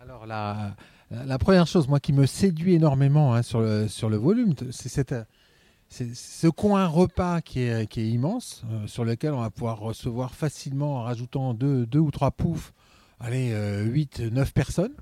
Alors 0.00 0.26
la, 0.26 1.38
première 1.38 1.66
chose, 1.66 1.88
moi, 1.88 2.00
qui 2.00 2.12
me 2.12 2.26
séduit 2.26 2.74
énormément 2.74 3.34
hein, 3.34 3.42
sur, 3.42 3.60
le, 3.60 4.16
volume, 4.16 4.54
c'est 4.70 6.14
ce 6.14 6.48
coin 6.48 6.86
repas 6.86 7.40
qui 7.40 7.60
est, 7.60 7.96
immense, 7.96 8.64
euh, 8.70 8.86
sur 8.86 9.04
lequel 9.04 9.32
on 9.32 9.40
va 9.40 9.50
pouvoir 9.50 9.78
recevoir 9.78 10.34
facilement 10.34 10.96
en 10.96 11.02
rajoutant 11.02 11.54
deux, 11.54 11.86
deux 11.86 12.00
ou 12.00 12.10
trois 12.10 12.32
poufs, 12.32 12.72
allez, 13.20 13.50
8, 13.84 14.20
euh, 14.20 14.30
9 14.30 14.52
personnes. 14.52 14.94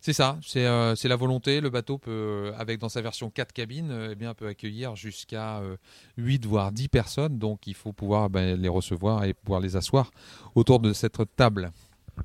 C'est 0.00 0.12
ça, 0.12 0.36
euh, 0.56 0.96
c'est 0.96 1.06
la 1.06 1.14
volonté. 1.14 1.60
Le 1.60 1.70
bateau 1.70 1.96
peut, 1.96 2.52
avec 2.58 2.80
dans 2.80 2.88
sa 2.88 3.00
version 3.02 3.30
4 3.30 3.52
cabines, 3.52 4.08
eh 4.10 4.16
bien, 4.16 4.34
peut 4.34 4.48
accueillir 4.48 4.96
jusqu'à 4.96 5.62
8 6.16 6.44
voire 6.44 6.72
10 6.72 6.88
personnes. 6.88 7.38
Donc 7.38 7.68
il 7.68 7.74
faut 7.74 7.92
pouvoir 7.92 8.28
ben, 8.28 8.60
les 8.60 8.68
recevoir 8.68 9.22
et 9.22 9.32
pouvoir 9.32 9.60
les 9.60 9.76
asseoir 9.76 10.10
autour 10.56 10.80
de 10.80 10.92
cette 10.92 11.20
table. 11.36 11.70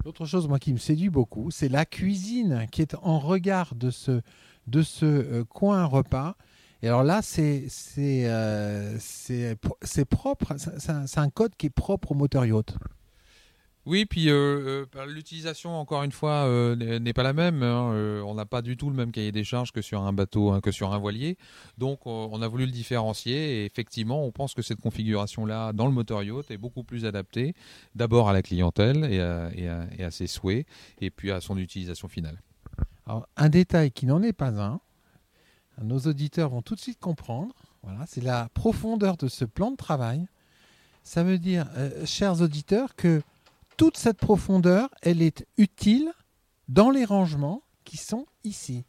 L'autre 0.06 0.26
chose, 0.26 0.48
moi, 0.48 0.60
qui 0.60 0.74
me 0.74 0.78
séduit 0.78 1.10
beaucoup, 1.10 1.52
c'est 1.52 1.70
la 1.70 1.86
cuisine 1.86 2.68
qui 2.72 2.82
est 2.82 2.96
en 3.02 3.20
regard 3.20 3.76
de 3.76 3.90
ce, 3.90 4.22
de 4.68 4.82
ce 4.82 5.06
euh, 5.06 5.44
coin 5.44 5.86
repas. 5.86 6.36
Et 6.84 6.88
alors 6.88 7.04
là, 7.04 7.22
c'est 7.22 7.68
euh, 7.98 8.98
propre, 10.10 10.56
c'est 10.58 11.18
un, 11.20 11.30
code 11.30 11.56
qui 11.58 11.68
est 11.68 11.72
propre 11.72 12.12
au 12.12 12.16
moteur 12.16 12.46
yacht. 12.46 12.76
Oui, 13.88 14.06
puis 14.06 14.30
euh, 14.30 14.86
l'utilisation, 15.08 15.80
encore 15.80 16.04
une 16.04 16.12
fois, 16.12 16.46
n'est 16.76 17.14
pas 17.14 17.24
la 17.24 17.32
même. 17.32 17.64
Hein. 17.64 18.22
on 18.26 18.34
n'a 18.36 18.46
pas 18.46 18.62
du 18.62 18.76
tout 18.76 18.90
le 18.90 18.96
même 18.98 19.14
cahier 19.14 19.32
des 19.32 19.46
charges 19.46 19.72
que 19.72 19.82
sur 19.82 20.02
un 20.02 20.12
bateau, 20.12 20.52
hein, 20.52 20.60
que 20.60 20.72
sur 20.72 20.94
un 20.94 20.98
voilier. 20.98 21.38
Donc, 21.78 22.06
on 22.06 22.42
a 22.42 22.48
voulu 22.50 22.66
le 22.66 22.72
différencier. 22.72 23.62
Et 23.62 23.66
effectivement, 23.66 24.26
on 24.26 24.32
pense 24.34 24.54
que 24.54 24.62
cette 24.62 24.82
configuration-là, 24.82 25.72
dans 25.72 25.86
le 25.86 25.94
moteur 25.94 26.22
yacht, 26.22 26.52
est 26.52 26.58
beaucoup 26.58 26.84
plus 26.84 27.06
adaptée, 27.06 27.56
d'abord 27.96 28.28
à 28.28 28.34
la 28.34 28.42
clientèle 28.42 29.06
et 29.06 29.22
à, 30.04 30.12
ses 30.12 30.28
souhaits, 30.28 30.68
et 31.00 31.10
puis 31.10 31.32
à 31.32 31.40
son 31.40 31.58
utilisation 31.58 32.10
finale. 32.10 32.42
Alors, 33.06 33.26
un 33.38 33.48
détail 33.48 33.92
qui 33.92 34.06
n'en 34.06 34.22
est 34.22 34.34
pas 34.34 34.62
un, 34.62 34.82
nos 35.82 36.00
auditeurs 36.00 36.50
vont 36.50 36.62
tout 36.62 36.76
de 36.76 36.82
suite 36.82 37.00
comprendre. 37.00 37.56
Voilà, 37.84 38.06
c'est 38.06 38.24
la 38.24 38.50
profondeur 38.54 39.16
de 39.16 39.30
ce 39.30 39.46
plan 39.46 39.72
de 39.72 39.78
travail. 39.78 40.28
Ça 41.04 41.24
veut 41.24 41.38
dire, 41.38 41.68
euh, 41.78 42.06
chers 42.06 42.42
auditeurs, 42.42 42.96
que 42.96 43.22
toute 43.78 43.98
cette 43.98 44.18
profondeur, 44.18 44.90
elle 45.02 45.22
est 45.22 45.46
utile 45.58 46.12
dans 46.68 46.90
les 46.90 47.06
rangements 47.06 47.62
qui 47.86 47.98
sont 47.98 48.26
ici. 48.44 48.86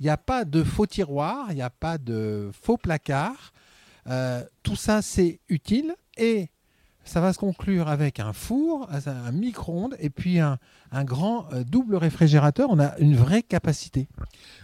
Il 0.00 0.02
n'y 0.02 0.10
a 0.10 0.16
pas 0.16 0.44
de 0.44 0.64
faux 0.64 0.86
tiroirs, 0.86 1.46
il 1.50 1.54
n'y 1.54 1.62
a 1.62 1.70
pas 1.70 1.96
de 1.96 2.50
faux 2.60 2.76
placards. 2.76 3.52
Euh, 4.08 4.44
tout 4.64 4.74
ça, 4.74 5.00
c'est 5.00 5.40
utile 5.48 5.94
et 6.16 6.50
ça 7.04 7.20
va 7.20 7.32
se 7.32 7.38
conclure 7.38 7.88
avec 7.88 8.20
un 8.20 8.32
four, 8.32 8.88
un 8.90 9.32
micro-ondes 9.32 9.96
et 10.00 10.10
puis 10.10 10.40
un, 10.40 10.58
grand 11.04 11.52
euh, 11.52 11.62
double 11.62 11.96
réfrigérateur. 11.96 12.68
On 12.70 12.80
a 12.80 12.98
une 12.98 13.14
vraie 13.14 13.42
capacité. 13.42 14.08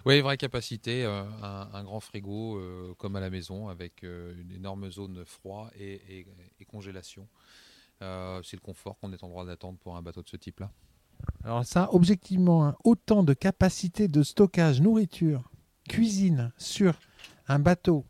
Oui, 0.05 0.21
vraie 0.21 0.37
capacité. 0.37 1.05
Euh, 1.05 1.23
un, 1.43 1.85
grand 1.85 2.01
frigo 2.01 2.61
comme 2.99 3.15
à 3.15 3.21
la 3.21 3.31
maison 3.31 3.69
avec 3.69 4.03
une 4.03 4.53
énorme 4.53 4.91
zone 4.91 5.25
froid 5.25 5.71
et 5.79 6.27
congélation. 6.67 7.29
Euh, 8.03 8.41
c'est 8.45 8.57
le 8.57 8.61
confort 8.61 8.99
qu'on 8.99 9.13
est 9.13 9.23
en 9.25 9.29
droit 9.29 9.45
d'attendre 9.45 9.79
pour 9.79 9.97
un 9.97 10.03
bateau 10.03 10.23
de 10.23 10.29
ce 10.29 10.37
type-là. 10.37 10.71
Alors 11.45 11.65
ça, 11.65 11.89
objectivement, 11.93 12.67
hein, 12.67 12.77
autant 12.85 13.25
de 13.25 13.35
capacité 13.35 14.07
de 14.07 14.23
stockage, 14.23 14.81
nourriture, 14.81 15.51
cuisine 15.89 16.53
sur 16.59 16.95
un 17.49 17.59
bateau 17.59 18.05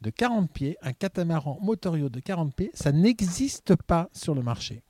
de 0.00 0.10
40 0.10 0.50
pieds, 0.50 0.76
un 0.82 0.92
catamaran 0.92 1.58
motorio 1.60 2.08
de 2.08 2.20
40 2.20 2.54
pieds, 2.54 2.70
ça 2.74 2.92
n'existe 2.92 3.76
pas 3.76 4.08
sur 4.12 4.34
le 4.34 4.42
marché. 4.42 4.82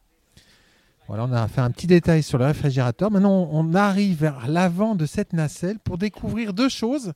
Voilà, 1.09 1.25
on 1.25 1.33
a 1.33 1.49
fait 1.49 1.63
un 1.63 1.71
petit 1.71 1.87
détail 1.87 2.23
sur 2.23 2.37
le 2.37 2.45
réfrigérateur. 2.45 3.11
Maintenant, 3.11 3.49
on 3.51 3.75
arrive 3.75 4.21
vers 4.21 4.47
l'avant 4.47 4.95
de 4.95 5.07
cette 5.07 5.33
nacelle 5.33 5.79
pour 5.79 5.97
découvrir 5.97 6.53
deux 6.53 6.69
choses. 6.69 7.13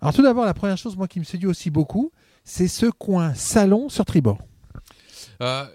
Alors 0.00 0.12
tout 0.12 0.22
d'abord, 0.22 0.44
la 0.44 0.54
première 0.54 0.76
chose, 0.76 0.96
moi, 0.96 1.06
qui 1.06 1.20
me 1.20 1.24
séduit 1.24 1.46
aussi 1.46 1.70
beaucoup, 1.70 2.10
c'est 2.42 2.68
ce 2.68 2.86
coin 2.86 3.32
salon 3.34 3.88
sur 3.88 4.04
tribord. 4.04 4.38
Euh, 5.40 5.66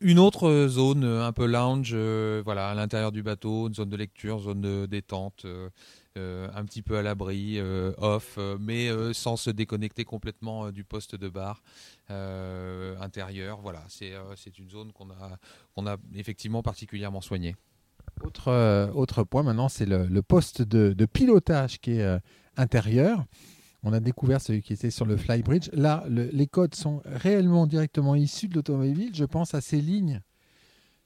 une 0.00 0.18
autre 0.18 0.66
zone 0.68 1.04
un 1.04 1.32
peu 1.32 1.46
lounge, 1.46 1.92
euh, 1.94 2.42
voilà, 2.44 2.68
à 2.68 2.74
l'intérieur 2.74 3.12
du 3.12 3.22
bateau, 3.22 3.68
une 3.68 3.74
zone 3.74 3.88
de 3.88 3.96
lecture, 3.96 4.40
zone 4.40 4.60
de 4.60 4.86
détente, 4.86 5.46
euh, 5.46 6.48
un 6.54 6.64
petit 6.66 6.82
peu 6.82 6.98
à 6.98 7.02
l'abri, 7.02 7.58
off, 7.98 8.38
mais 8.60 8.90
sans 9.14 9.36
se 9.36 9.50
déconnecter 9.50 10.04
complètement 10.04 10.70
du 10.70 10.84
poste 10.84 11.16
de 11.16 11.28
bar 11.28 11.62
intérieur. 12.08 13.60
Voilà, 13.62 13.84
c'est 13.88 14.58
une 14.58 14.70
zone 14.70 14.92
qu'on 14.92 15.86
a, 15.86 15.96
effectivement 16.14 16.62
particulièrement 16.62 17.20
soignée. 17.20 17.56
Autre, 18.22 19.24
point 19.24 19.42
maintenant, 19.42 19.68
c'est 19.68 19.86
le, 19.86 20.22
poste 20.22 20.62
de, 20.62 21.04
pilotage 21.06 21.80
qui 21.80 21.92
est 21.92 22.18
intérieur. 22.56 23.24
On 23.86 23.92
a 23.92 24.00
découvert 24.00 24.40
celui 24.40 24.62
qui 24.62 24.72
était 24.72 24.90
sur 24.90 25.06
le 25.06 25.16
Flybridge. 25.16 25.70
Là, 25.72 26.04
les 26.08 26.48
codes 26.48 26.74
sont 26.74 27.02
réellement 27.04 27.68
directement 27.68 28.16
issus 28.16 28.48
de 28.48 28.56
l'automobile. 28.56 29.14
Je 29.14 29.24
pense 29.24 29.54
à 29.54 29.60
ces 29.60 29.80
lignes 29.80 30.22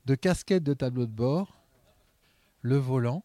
de 0.06 0.14
casquettes 0.14 0.62
de 0.62 0.72
tableau 0.72 1.04
de 1.04 1.12
bord, 1.12 1.62
le 2.62 2.78
volant, 2.78 3.22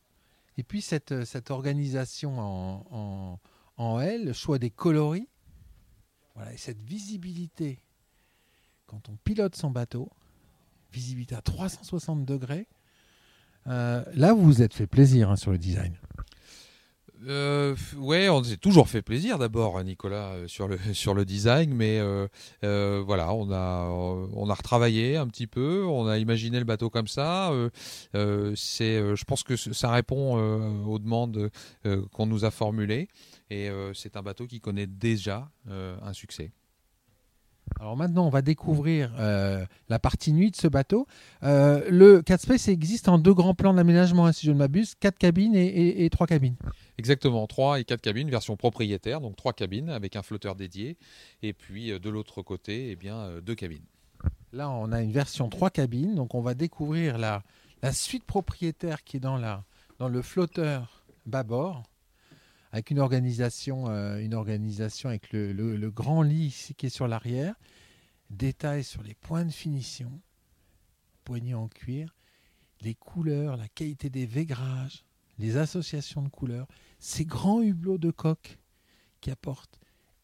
et 0.57 0.63
puis 0.63 0.81
cette, 0.81 1.13
organisation 1.51 2.37
en, 2.37 3.39
en, 3.77 3.99
L, 4.01 4.25
le 4.25 4.33
choix 4.33 4.59
des 4.59 4.71
coloris. 4.71 5.29
Voilà, 6.35 6.51
et 6.51 6.57
cette 6.57 6.81
visibilité, 6.81 7.79
quand 8.87 9.07
on 9.07 9.15
pilote 9.23 9.55
son 9.55 9.71
bateau, 9.71 10.09
visibilité 10.91 11.33
à 11.33 11.41
360 11.41 12.25
degrés, 12.25 12.67
euh, 13.67 14.03
là, 14.15 14.33
vous 14.33 14.43
vous 14.43 14.61
êtes 14.61 14.73
fait 14.73 14.85
plaisir 14.85 15.31
hein, 15.31 15.37
sur 15.37 15.51
le 15.51 15.57
design. 15.57 15.95
Euh, 17.27 17.75
ouais, 17.97 18.29
on 18.29 18.43
s'est 18.43 18.57
toujours 18.57 18.89
fait 18.89 19.01
plaisir 19.01 19.37
d'abord, 19.37 19.81
Nicolas, 19.83 20.33
euh, 20.33 20.47
sur 20.47 20.67
le 20.67 20.77
sur 20.93 21.13
le 21.13 21.25
design, 21.25 21.73
mais 21.73 21.99
euh, 21.99 22.27
euh, 22.63 23.03
voilà, 23.05 23.33
on 23.33 23.51
a 23.51 23.87
on 23.89 24.49
a 24.49 24.53
retravaillé 24.53 25.17
un 25.17 25.27
petit 25.27 25.47
peu, 25.47 25.85
on 25.85 26.07
a 26.07 26.17
imaginé 26.17 26.59
le 26.59 26.65
bateau 26.65 26.89
comme 26.89 27.07
ça. 27.07 27.51
c'est, 28.13 29.15
je 29.15 29.23
pense 29.23 29.43
que 29.43 29.55
ça 29.55 29.91
répond 29.91 30.35
aux 30.85 30.99
demandes 30.99 31.49
qu'on 32.11 32.25
nous 32.25 32.45
a 32.45 32.51
formulées, 32.51 33.07
et 33.49 33.69
c'est 33.93 34.17
un 34.17 34.21
bateau 34.21 34.47
qui 34.47 34.59
connaît 34.59 34.87
déjà 34.87 35.49
un 35.67 36.13
succès. 36.13 36.51
Alors 37.79 37.97
maintenant, 37.97 38.25
on 38.25 38.29
va 38.29 38.41
découvrir 38.41 39.11
euh, 39.19 39.65
la 39.89 39.99
partie 39.99 40.31
nuit 40.31 40.49
de 40.49 40.55
ce 40.55 40.67
bateau. 40.67 41.07
Euh, 41.43 41.85
le 41.89 42.21
4 42.21 42.41
Space 42.41 42.67
existe 42.69 43.09
en 43.09 43.17
deux 43.17 43.33
grands 43.33 43.53
plans 43.53 43.73
d'aménagement, 43.73 44.25
hein, 44.25 44.31
si 44.31 44.45
je 44.45 44.51
ne 44.51 44.57
m'abuse, 44.57 44.95
quatre 44.95 45.17
cabines 45.17 45.55
et, 45.55 46.09
trois 46.09 46.25
cabines. 46.25 46.55
Exactement, 46.97 47.45
trois 47.47 47.79
et 47.79 47.83
quatre 47.83 48.01
cabines, 48.01 48.29
version 48.29 48.55
propriétaire, 48.55 49.19
donc 49.19 49.35
trois 49.35 49.51
cabines 49.51 49.89
avec 49.89 50.15
un 50.15 50.21
flotteur 50.21 50.55
dédié, 50.55 50.97
et 51.43 51.51
puis 51.51 51.91
euh, 51.91 51.99
de 51.99 52.09
l'autre 52.09 52.41
côté, 52.41 52.91
eh 52.91 52.95
bien, 52.95 53.39
deux 53.41 53.55
cabines. 53.55 53.85
Là, 54.53 54.69
on 54.69 54.93
a 54.93 55.01
une 55.01 55.11
version 55.11 55.49
trois 55.49 55.69
cabines, 55.69 56.15
donc 56.15 56.33
on 56.33 56.41
va 56.41 56.53
découvrir 56.53 57.17
la, 57.17 57.43
la 57.83 57.91
suite 57.91 58.23
propriétaire 58.23 59.03
qui 59.03 59.17
est 59.17 59.19
dans, 59.19 59.37
la, 59.37 59.65
dans 59.99 60.07
le 60.07 60.21
flotteur 60.21 61.03
bâbord 61.25 61.83
avec 62.75 62.91
une 62.91 62.99
organisation, 62.99 63.87
euh, 63.87 64.17
avec 65.05 65.31
le, 65.31 65.89
grand 65.89 66.21
lit 66.21 66.47
ici 66.47 66.75
qui 66.75 66.87
est 66.87 66.89
sur 66.89 67.07
l'arrière, 67.07 67.55
détails 68.29 68.83
sur 68.83 69.01
les 69.01 69.13
points 69.13 69.45
de 69.45 69.51
finition, 69.51 70.11
poignées 71.23 71.53
en 71.53 71.69
cuir, 71.69 72.13
les 72.81 72.93
couleurs, 72.93 73.55
la 73.55 73.69
qualité 73.69 74.09
des 74.09 74.25
vaigrages, 74.25 75.05
les 75.39 75.55
associations 75.55 76.21
de 76.21 76.27
couleurs, 76.27 76.67
ces 76.99 77.23
grands 77.23 77.61
hublots 77.61 77.97
de 77.97 78.11
coque 78.11 78.59
qui 79.21 79.31
apportent 79.31 79.79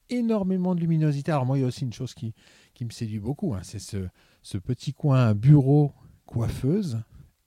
énormément 0.09 0.75
de 0.75 0.81
luminosité. 0.81 1.31
Alors 1.31 1.45
moi, 1.45 1.57
il 1.57 1.61
y 1.61 1.63
a 1.63 1.67
aussi 1.67 1.85
une 1.85 1.93
chose 1.93 2.13
qui, 2.13 2.33
me 2.81 2.89
séduit 2.89 3.19
beaucoup, 3.19 3.53
hein, 3.53 3.61
c'est 3.63 3.79
ce, 3.79 4.09
ce 4.41 4.57
petit 4.57 4.91
coin 4.91 5.33
bureau 5.35 5.93
coiffeuse. 6.25 7.01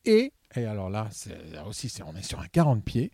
Et, 0.07 0.33
et 0.57 0.65
alors 0.65 0.89
là, 0.89 1.11
aussi, 1.67 1.93
on 2.07 2.17
est 2.17 2.23
sur 2.23 2.41
un 2.41 2.47
40 2.47 2.83
pieds. 2.83 3.13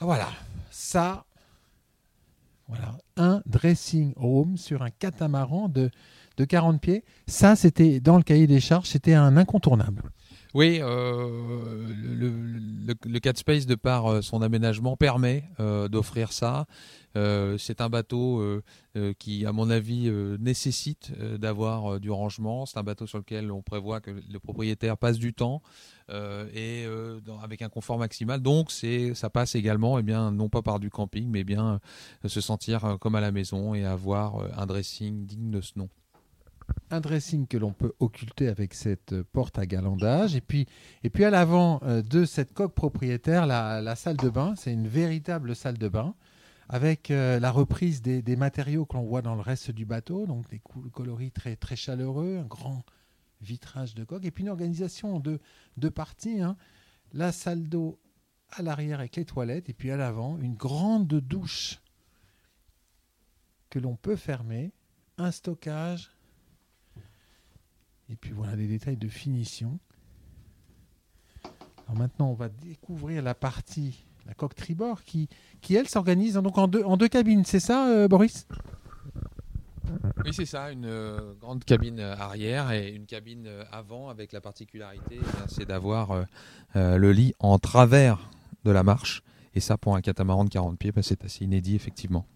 Ah, 0.00 0.04
voilà, 0.04 0.28
ça, 0.70 1.24
voilà, 2.68 2.96
un 3.16 3.42
dressing 3.46 4.14
room 4.16 4.56
sur 4.56 4.82
un 4.82 4.90
catamaran 4.90 5.68
de, 5.68 5.90
de 6.36 6.44
40 6.44 6.80
pieds. 6.80 7.04
Ça, 7.26 7.56
c'était 7.56 7.98
dans 7.98 8.16
le 8.16 8.22
cahier 8.22 8.46
des 8.46 8.60
charges, 8.60 8.86
c'était 8.86 9.14
un 9.14 9.36
incontournable. 9.36 10.12
Oui, 10.54 10.78
euh, 10.80 11.86
le, 12.16 12.94
le, 13.04 13.18
Cat 13.20 13.34
Space, 13.36 13.66
de 13.66 13.74
par 13.74 14.06
euh, 14.06 14.22
son 14.22 14.40
aménagement, 14.40 14.96
permet 14.96 15.44
euh, 15.60 15.88
d'offrir 15.88 16.32
ça. 16.32 16.66
c'est 17.58 17.80
un 17.80 17.88
bateau 17.88 18.62
qui, 19.18 19.44
à 19.44 19.52
mon 19.52 19.70
avis, 19.70 20.08
nécessite 20.38 21.10
d'avoir 21.36 21.98
du 21.98 22.12
rangement. 22.12 22.64
C'est 22.64 22.78
un 22.78 22.84
bateau 22.84 23.08
sur 23.08 23.18
lequel 23.18 23.50
on 23.50 23.60
prévoit 23.60 24.00
que 24.00 24.12
le 24.12 24.38
propriétaire 24.38 24.96
passe 24.96 25.18
du 25.18 25.34
temps 25.34 25.60
et 26.10 26.86
avec 27.42 27.62
un 27.62 27.68
confort 27.68 27.98
maximal. 27.98 28.40
Donc, 28.40 28.70
c'est, 28.70 29.14
ça 29.14 29.30
passe 29.30 29.54
également, 29.54 29.98
eh 29.98 30.02
bien, 30.02 30.30
non 30.30 30.48
pas 30.48 30.62
par 30.62 30.80
du 30.80 30.90
camping, 30.90 31.28
mais 31.28 31.44
bien 31.44 31.80
se 32.24 32.40
sentir 32.40 32.96
comme 33.00 33.14
à 33.14 33.20
la 33.20 33.32
maison 33.32 33.74
et 33.74 33.84
avoir 33.84 34.58
un 34.58 34.66
dressing 34.66 35.26
digne 35.26 35.50
de 35.50 35.60
ce 35.60 35.78
nom 35.78 35.88
un 36.90 37.00
dressing 37.00 37.46
que 37.46 37.56
l'on 37.56 37.72
peut 37.72 37.92
occulter 37.98 38.48
avec 38.48 38.74
cette 38.74 39.22
porte 39.22 39.58
à 39.58 39.66
galandage. 39.66 40.36
Et 40.36 40.40
puis, 40.40 40.66
et 41.02 41.10
puis 41.10 41.24
à 41.24 41.30
l'avant 41.30 41.80
euh, 41.82 42.02
de 42.02 42.24
cette 42.24 42.52
coque 42.52 42.74
propriétaire, 42.74 43.46
la, 43.46 43.96
salle 43.96 44.16
de 44.16 44.28
bain, 44.28 44.54
c'est 44.56 44.72
une 44.72 44.88
véritable 44.88 45.54
salle 45.54 45.78
de 45.78 45.88
bain 45.88 46.14
avec 46.70 47.10
euh, 47.10 47.40
la 47.40 47.50
reprise 47.50 48.02
des, 48.02 48.36
matériaux 48.36 48.84
que 48.84 48.96
l'on 48.96 49.04
voit 49.04 49.22
dans 49.22 49.34
le 49.34 49.40
reste 49.40 49.70
du 49.70 49.86
bateau, 49.86 50.26
donc 50.26 50.48
des 50.50 50.60
coloris 50.92 51.30
très, 51.30 51.56
très 51.56 51.76
chaleureux, 51.76 52.38
un 52.38 52.46
grand 52.46 52.84
vitrage 53.40 53.94
de 53.94 54.04
coque, 54.04 54.24
et 54.24 54.30
puis 54.30 54.44
une 54.44 54.50
organisation 54.50 55.20
de 55.20 55.40
deux 55.76 55.90
parties. 55.90 56.40
Hein. 56.40 56.56
La 57.12 57.32
salle 57.32 57.68
d'eau 57.68 57.98
à 58.50 58.62
l'arrière 58.62 59.00
avec 59.00 59.16
les 59.16 59.24
toilettes, 59.24 59.68
et 59.68 59.74
puis 59.74 59.90
à 59.90 59.96
l'avant, 59.96 60.38
une 60.38 60.54
grande 60.54 61.06
douche 61.06 61.80
que 63.70 63.78
l'on 63.78 63.96
peut 63.96 64.16
fermer, 64.16 64.72
un 65.18 65.30
stockage 65.30 66.10
et 68.10 68.16
puis 68.16 68.32
voilà 68.32 68.56
les 68.56 68.66
détails 68.66 68.96
de 68.96 69.08
finition. 69.08 69.78
Alors 71.86 71.98
maintenant, 71.98 72.30
on 72.30 72.34
va 72.34 72.48
découvrir 72.48 73.22
la 73.22 73.34
partie, 73.34 74.04
la 74.26 74.34
coque 74.34 74.54
tribord, 74.54 75.02
qui, 75.04 75.28
qui 75.60 75.74
elle 75.74 75.88
s'organise 75.88 76.34
donc 76.34 76.58
en 76.58 76.68
deux, 76.68 76.82
en 76.84 76.96
deux 76.96 77.08
cabines. 77.08 77.44
C'est 77.44 77.60
ça, 77.60 77.88
euh, 77.88 78.08
Boris? 78.08 78.46
Oui, 80.24 80.32
c'est 80.32 80.46
ça, 80.46 80.70
une 80.70 80.86
euh, 80.86 81.34
grande 81.40 81.64
cabine 81.64 82.00
arrière 82.00 82.70
et 82.72 82.90
une 82.90 83.06
cabine 83.06 83.46
euh, 83.46 83.64
avant 83.72 84.08
avec 84.08 84.32
la 84.32 84.40
particularité, 84.40 85.20
eh 85.20 85.48
c'est 85.48 85.66
d'avoir 85.66 86.26
le 86.74 87.12
lit 87.12 87.34
en 87.38 87.58
travers 87.58 88.30
de 88.64 88.70
la 88.70 88.82
marche. 88.82 89.22
Et 89.54 89.60
ça, 89.60 89.76
pour 89.78 89.96
un 89.96 90.00
catamaran 90.00 90.44
de 90.44 90.50
40 90.50 90.78
pieds, 90.78 90.92
bah, 90.92 91.02
c'est 91.02 91.24
assez 91.24 91.44
inédit, 91.44 91.74
effectivement. 91.74 92.26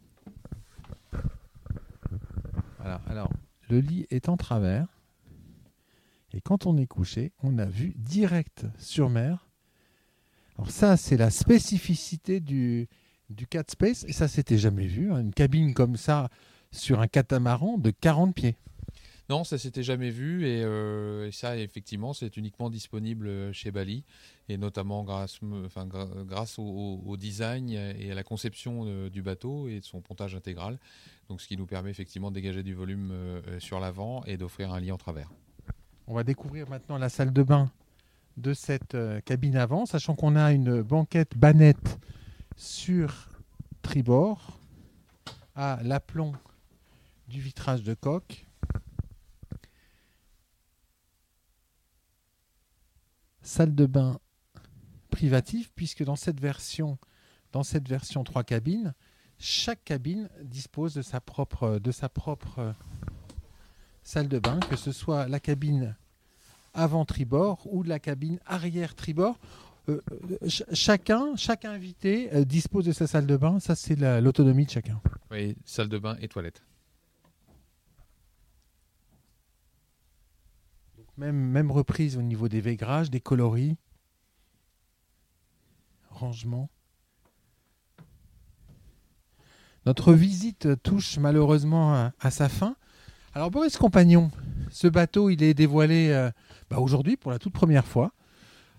Voilà, 2.79 3.01
alors, 3.09 3.31
le 3.69 3.81
lit 3.81 4.07
est 4.11 4.29
en 4.29 4.37
travers. 4.37 4.87
Et 6.33 6.41
quand 6.41 6.67
on 6.67 6.77
est 6.79 6.87
couché, 6.87 7.33
on 7.43 7.59
a 7.59 7.67
vu 7.67 7.95
direct 7.97 8.67
sur 8.79 9.11
mer. 9.11 9.49
Alors 10.57 10.71
ça, 10.71 10.97
c'est 10.97 11.17
la 11.17 11.31
spécificité 11.31 12.41
du, 12.41 12.89
du 13.31 13.47
Cat 13.47 13.65
Space. 13.69 14.05
Et 14.09 14.13
ça, 14.13 14.29
c'était 14.29 14.59
jamais 14.59 14.87
vu. 14.87 15.13
Hein, 15.13 15.21
une 15.21 15.35
cabine 15.35 15.75
comme 15.75 15.97
ça 15.97 16.29
sur 16.73 17.01
un 17.01 17.07
catamaran 17.07 17.79
de 17.79 17.91
40 17.91 18.35
pieds. 18.35 18.57
Non, 19.29 19.45
ça 19.45 19.57
s'était 19.57 19.85
jamais 19.85 20.11
vu 20.11 20.47
et, 20.47 20.65
euh, 20.65 21.31
ça, 21.31 21.57
effectivement, 21.57 22.13
c'est 22.13 22.37
uniquement 22.37 22.69
disponible 22.69 23.53
chez 23.55 23.71
Bali 23.71 24.05
et 24.49 24.59
notamment 24.59 25.05
grâce, 25.05 25.39
enfin, 25.65 25.87
grâce 25.87 26.59
au, 26.59 27.17
design 27.17 27.71
et 27.71 28.11
à 28.11 28.15
la 28.15 28.25
conception 28.25 28.85
euh, 28.87 29.09
du 29.09 29.23
bateau 29.23 29.69
et 29.69 29.81
de 29.81 29.85
son 29.85 30.01
pontage 30.01 30.35
intégral. 30.35 30.79
Donc, 31.29 31.41
ce 31.41 31.49
qui 31.49 31.57
nous 31.57 31.67
permet 31.67 31.91
effectivement 31.91 32.31
de 32.31 32.35
dégager 32.35 32.63
du 32.63 32.75
volume 32.75 33.11
euh, 33.13 33.61
sur 33.61 33.81
l'avant 33.81 34.25
et 34.25 34.37
d'offrir 34.37 34.73
un 34.73 34.81
lit 34.81 34.93
en 34.93 34.99
travers. 34.99 35.31
On 36.07 36.15
va 36.15 36.25
découvrir 36.25 36.69
maintenant 36.69 36.99
la 36.99 37.09
salle 37.09 37.33
de 37.33 37.43
bain 37.43 37.71
de 38.37 38.55
cette 38.55 38.95
euh, 38.95 39.21
cabine 39.21 39.57
avant, 39.57 39.87
sachant 39.87 40.15
qu'on 40.15 40.37
a 40.37 40.53
une 40.53 40.83
banquette 40.83 41.37
banette 41.37 41.99
sur 42.57 43.29
tribord 43.83 44.59
à 45.55 45.79
l'aplomb 45.83 46.33
du 47.33 47.41
vitrage 47.41 47.83
de 47.83 47.95
coque. 47.95 48.47
Salle 53.41 53.75
de 53.75 53.87
bain 53.87 54.21
privative, 55.11 55.73
puisque 55.75 56.05
dans 56.05 56.15
cette 56.15 56.41
version, 56.41 56.99
dans 57.51 57.63
cette 57.63 57.89
version 57.89 58.23
3 58.23 58.45
cabines, 58.45 58.95
chaque 59.39 59.83
cabine 59.85 60.29
dispose 60.43 60.95
de 60.95 61.03
sa 61.03 61.21
propre, 61.21 61.79
de 61.79 61.91
sa 61.91 62.09
propre 62.09 62.75
salle 64.03 64.29
de 64.29 64.39
bain, 64.39 64.61
que 64.61 64.77
ce 64.77 64.93
soit 64.93 65.27
la 65.27 65.41
cabine 65.41 65.97
avant 66.75 67.05
tribord 67.05 67.67
ou 67.67 67.83
la 67.83 67.99
cabine 67.99 68.39
arrière 68.47 68.95
tribord. 68.95 69.39
Euh, 69.89 70.01
euh, 70.43 70.49
chacun, 70.49 71.35
chaque 71.37 71.65
invité 71.65 72.33
euh, 72.35 72.45
dispose 72.45 72.85
de 72.85 72.93
sa 72.93 73.07
salle 73.07 73.27
de 73.27 73.37
bain. 73.37 73.59
Ça, 73.59 73.75
c'est 73.75 73.97
l'autonomie 74.21 74.67
de 74.67 74.71
chacun. 74.71 75.01
Oui, 75.31 75.57
salle 75.65 75.89
de 75.89 75.99
bain 75.99 76.17
et 76.21 76.29
toilette. 76.29 76.63
Même, 81.23 81.37
même 81.37 81.71
reprise 81.71 82.17
au 82.17 82.23
niveau 82.23 82.49
des 82.49 82.61
végrages, 82.61 83.11
des 83.11 83.21
coloris, 83.21 83.77
rangement. 86.11 86.69
Notre 89.87 90.13
visite 90.13 90.83
touche 90.83 91.19
malheureusement 91.19 92.11
à 92.21 92.31
sa 92.31 92.49
fin. 92.49 92.77
Alors 93.35 93.51
Boris 93.51 93.77
Compagnon, 93.77 94.31
ce 94.71 94.89
bateau, 94.89 95.31
il 95.31 95.43
est 95.43 95.55
dévoilé 95.55 96.11
euh, 96.11 96.31
bah, 96.71 96.79
aujourd'hui 96.79 97.17
pour 97.17 97.31
la 97.31 97.39
toute 97.39 97.53
première 97.53 97.87
fois. 97.87 98.13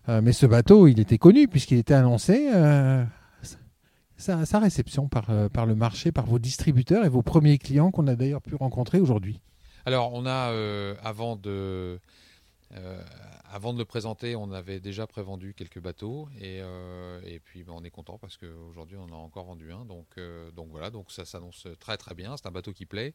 Euh, 0.10 0.22
mais 0.22 0.34
ce 0.34 0.46
bateau, 0.46 0.88
il 0.88 1.00
était 1.00 1.18
connu 1.18 1.48
puisqu'il 1.48 1.78
était 1.78 1.94
annoncé. 1.94 2.50
Euh, 2.54 3.04
sa, 4.16 4.46
sa, 4.46 4.60
réception 4.60 5.08
par, 5.08 5.28
par 5.52 5.66
le 5.66 5.76
marché, 5.76 6.12
par 6.12 6.26
vos 6.26 6.40
distributeurs 6.40 7.04
et 7.04 7.10
vos 7.10 7.24
premiers 7.24 7.58
clients 7.58 7.92
qu'on 7.92 8.08
a 8.08 8.16
d'ailleurs 8.16 8.42
pu 8.42 8.56
rencontrer 8.56 9.00
aujourd'hui. 9.00 9.42
Alors, 9.86 10.14
on 10.14 10.26
a, 10.26 10.54
avant 11.04 11.36
de 11.36 12.00
avant 13.54 13.72
de 13.72 13.78
le 13.78 13.86
présenter, 13.86 14.36
on 14.36 14.52
avait 14.52 14.80
déjà 14.80 15.06
prévendu 15.06 15.54
quelques 15.54 15.80
bateaux 15.80 16.28
et, 16.40 16.60
euh, 16.62 17.22
puis 17.46 17.64
ben, 17.64 17.74
on 17.76 17.84
est 17.84 17.92
content 17.92 18.18
parce 18.18 18.36
qu'aujourd'hui 18.36 18.98
on 18.98 19.04
en 19.04 19.12
a 19.12 19.16
encore 19.16 19.46
vendu 19.46 19.72
un. 19.72 19.86
Donc, 19.86 20.08
euh, 20.18 20.50
donc 20.52 20.70
voilà, 20.72 20.90
donc 20.90 21.12
ça 21.12 21.24
s'annonce 21.24 21.68
très 21.80 21.98
très 21.98 22.16
bien. 22.16 22.36
C'est 22.36 22.48
un 22.48 22.52
bateau 22.52 22.74
qui 22.74 22.88
plaît. 22.88 23.14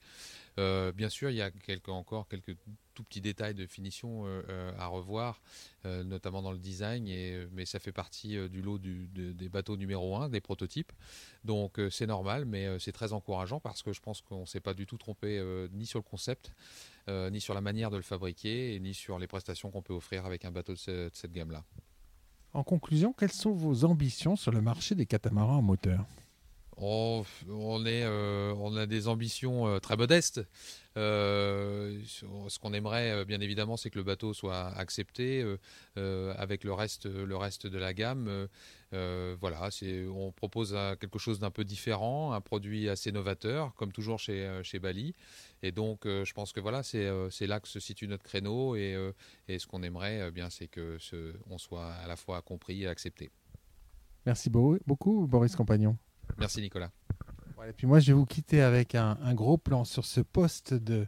Euh, 0.58 0.92
bien 0.92 1.08
sûr, 1.08 1.30
il 1.30 1.36
y 1.36 1.42
a 1.42 1.50
encore 1.88 2.28
quelques 2.28 2.56
tout 2.94 3.02
petits 3.02 3.20
détails 3.20 3.54
de 3.54 3.66
finition 3.66 4.26
à 4.76 4.86
revoir, 4.86 5.40
notamment 5.84 6.42
dans 6.42 6.50
le 6.50 6.58
design, 6.58 7.04
mais 7.52 7.64
ça 7.64 7.78
fait 7.78 7.92
partie 7.92 8.36
du 8.48 8.60
lot 8.60 8.78
des 8.78 9.48
bateaux 9.48 9.76
numéro 9.76 10.16
1, 10.16 10.28
des 10.28 10.40
prototypes. 10.40 10.92
Donc 11.44 11.80
c'est 11.92 12.06
normal, 12.06 12.44
mais 12.44 12.80
c'est 12.80 12.90
très 12.90 13.12
encourageant 13.12 13.60
parce 13.60 13.84
que 13.84 13.92
je 13.92 14.00
pense 14.00 14.20
qu'on 14.20 14.40
ne 14.40 14.46
s'est 14.46 14.58
pas 14.58 14.74
du 14.74 14.84
tout 14.84 14.98
trompé 14.98 15.40
ni 15.72 15.86
sur 15.86 16.00
le 16.00 16.04
concept. 16.04 16.52
Euh, 17.08 17.30
ni 17.30 17.40
sur 17.40 17.54
la 17.54 17.62
manière 17.62 17.90
de 17.90 17.96
le 17.96 18.02
fabriquer, 18.02 18.78
ni 18.80 18.92
sur 18.92 19.18
les 19.18 19.26
prestations 19.26 19.70
qu'on 19.70 19.80
peut 19.80 19.94
offrir 19.94 20.26
avec 20.26 20.44
un 20.44 20.50
bateau 20.50 20.74
de 20.74 21.10
cette, 21.12 21.32
gamme-là. 21.32 21.64
En 22.52 22.62
conclusion, 22.62 23.14
quelles 23.14 23.32
sont 23.32 23.52
vos 23.52 23.84
ambitions 23.84 24.36
sur 24.36 24.52
le 24.52 24.60
marché 24.60 24.94
des 24.94 25.06
catamarans 25.06 25.58
à 25.58 25.62
moteur? 25.62 26.04
Oh, 26.80 27.24
euh, 27.48 28.54
on 28.56 28.76
a 28.76 28.86
des 28.86 29.08
ambitions 29.08 29.66
euh, 29.66 29.78
très 29.78 29.96
modestes. 29.96 30.40
ce 30.96 32.58
qu'on 32.58 32.72
aimerait, 32.72 33.24
bien 33.24 33.40
évidemment, 33.40 33.76
c'est 33.76 33.90
que 33.90 33.98
le 33.98 34.04
bateau 34.04 34.34
soit 34.34 34.66
accepté 34.76 35.44
avec 35.96 36.64
le 36.64 36.72
reste, 36.72 37.06
de 37.06 37.78
la 37.78 37.94
gamme. 37.94 38.48
voilà, 38.92 39.68
on 40.12 40.32
propose 40.32 40.76
quelque 41.00 41.18
chose 41.18 41.38
d'un 41.38 41.50
peu 41.50 41.64
différent, 41.64 42.32
un 42.32 42.40
produit 42.40 42.88
assez 42.88 43.12
novateur, 43.12 43.74
comme 43.74 43.92
toujours 43.92 44.18
chez, 44.18 44.78
Bali. 44.80 45.14
Et 45.62 45.72
donc, 45.72 46.06
euh, 46.06 46.24
je 46.24 46.32
pense 46.34 46.52
que 46.52 46.60
voilà, 46.60 46.82
c'est 46.82 47.06
euh, 47.06 47.28
là 47.40 47.60
que 47.60 47.68
se 47.68 47.80
situe 47.80 48.06
notre 48.06 48.24
créneau. 48.24 48.76
Et, 48.76 48.94
euh, 48.94 49.12
ce 49.48 49.66
qu'on 49.66 49.82
aimerait, 49.82 50.30
bien, 50.30 50.50
c'est 50.50 50.68
que 50.68 50.98
ce, 50.98 51.34
soit 51.56 51.92
à 51.92 52.06
la 52.06 52.16
fois 52.16 52.42
compris 52.42 52.82
et 52.82 52.88
accepté. 52.88 53.30
Merci 54.26 54.50
beaucoup, 54.50 55.26
Boris 55.26 55.56
Compagnon. 55.56 55.96
Merci, 56.36 56.60
Nicolas. 56.60 56.90
et 57.66 57.72
puis 57.72 57.86
moi, 57.86 58.00
je 58.00 58.08
vais 58.08 58.12
vous 58.12 58.26
quitter 58.26 58.60
avec 58.60 58.94
un, 58.94 59.16
gros 59.34 59.58
plan 59.58 59.84
sur 59.84 60.04
ce 60.04 60.20
poste 60.20 60.74
de 60.74 61.06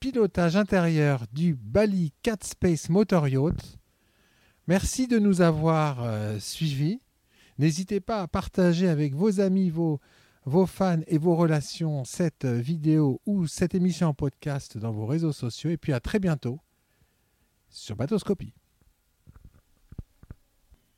pilotage 0.00 0.56
intérieur 0.56 1.24
du 1.32 1.54
Bali 1.54 2.12
Cat 2.22 2.38
Space 2.42 2.88
Motor 2.88 3.28
Yacht. 3.28 3.78
Merci 4.66 5.06
de 5.06 5.18
nous 5.18 5.42
avoir 5.42 6.04
suivis. 6.40 7.00
N'hésitez 7.58 8.00
pas 8.00 8.22
à 8.22 8.28
partager 8.28 8.88
avec 8.88 9.14
vos 9.14 9.40
amis, 9.40 9.70
vos, 9.70 10.00
vos 10.44 10.66
fans 10.66 11.00
et 11.06 11.18
vos 11.18 11.34
relations 11.34 12.04
cette 12.04 12.46
vidéo 12.46 13.20
ou 13.26 13.46
cette 13.46 13.74
émission 13.74 14.08
en 14.08 14.14
podcast 14.14 14.78
dans 14.78 14.92
vos 14.92 15.06
réseaux 15.06 15.32
sociaux. 15.32 15.70
Et 15.70 15.76
puis 15.76 15.92
à 15.92 16.00
très 16.00 16.18
bientôt 16.18 16.60
sur 17.68 17.96
Batoscopie. 17.96 18.54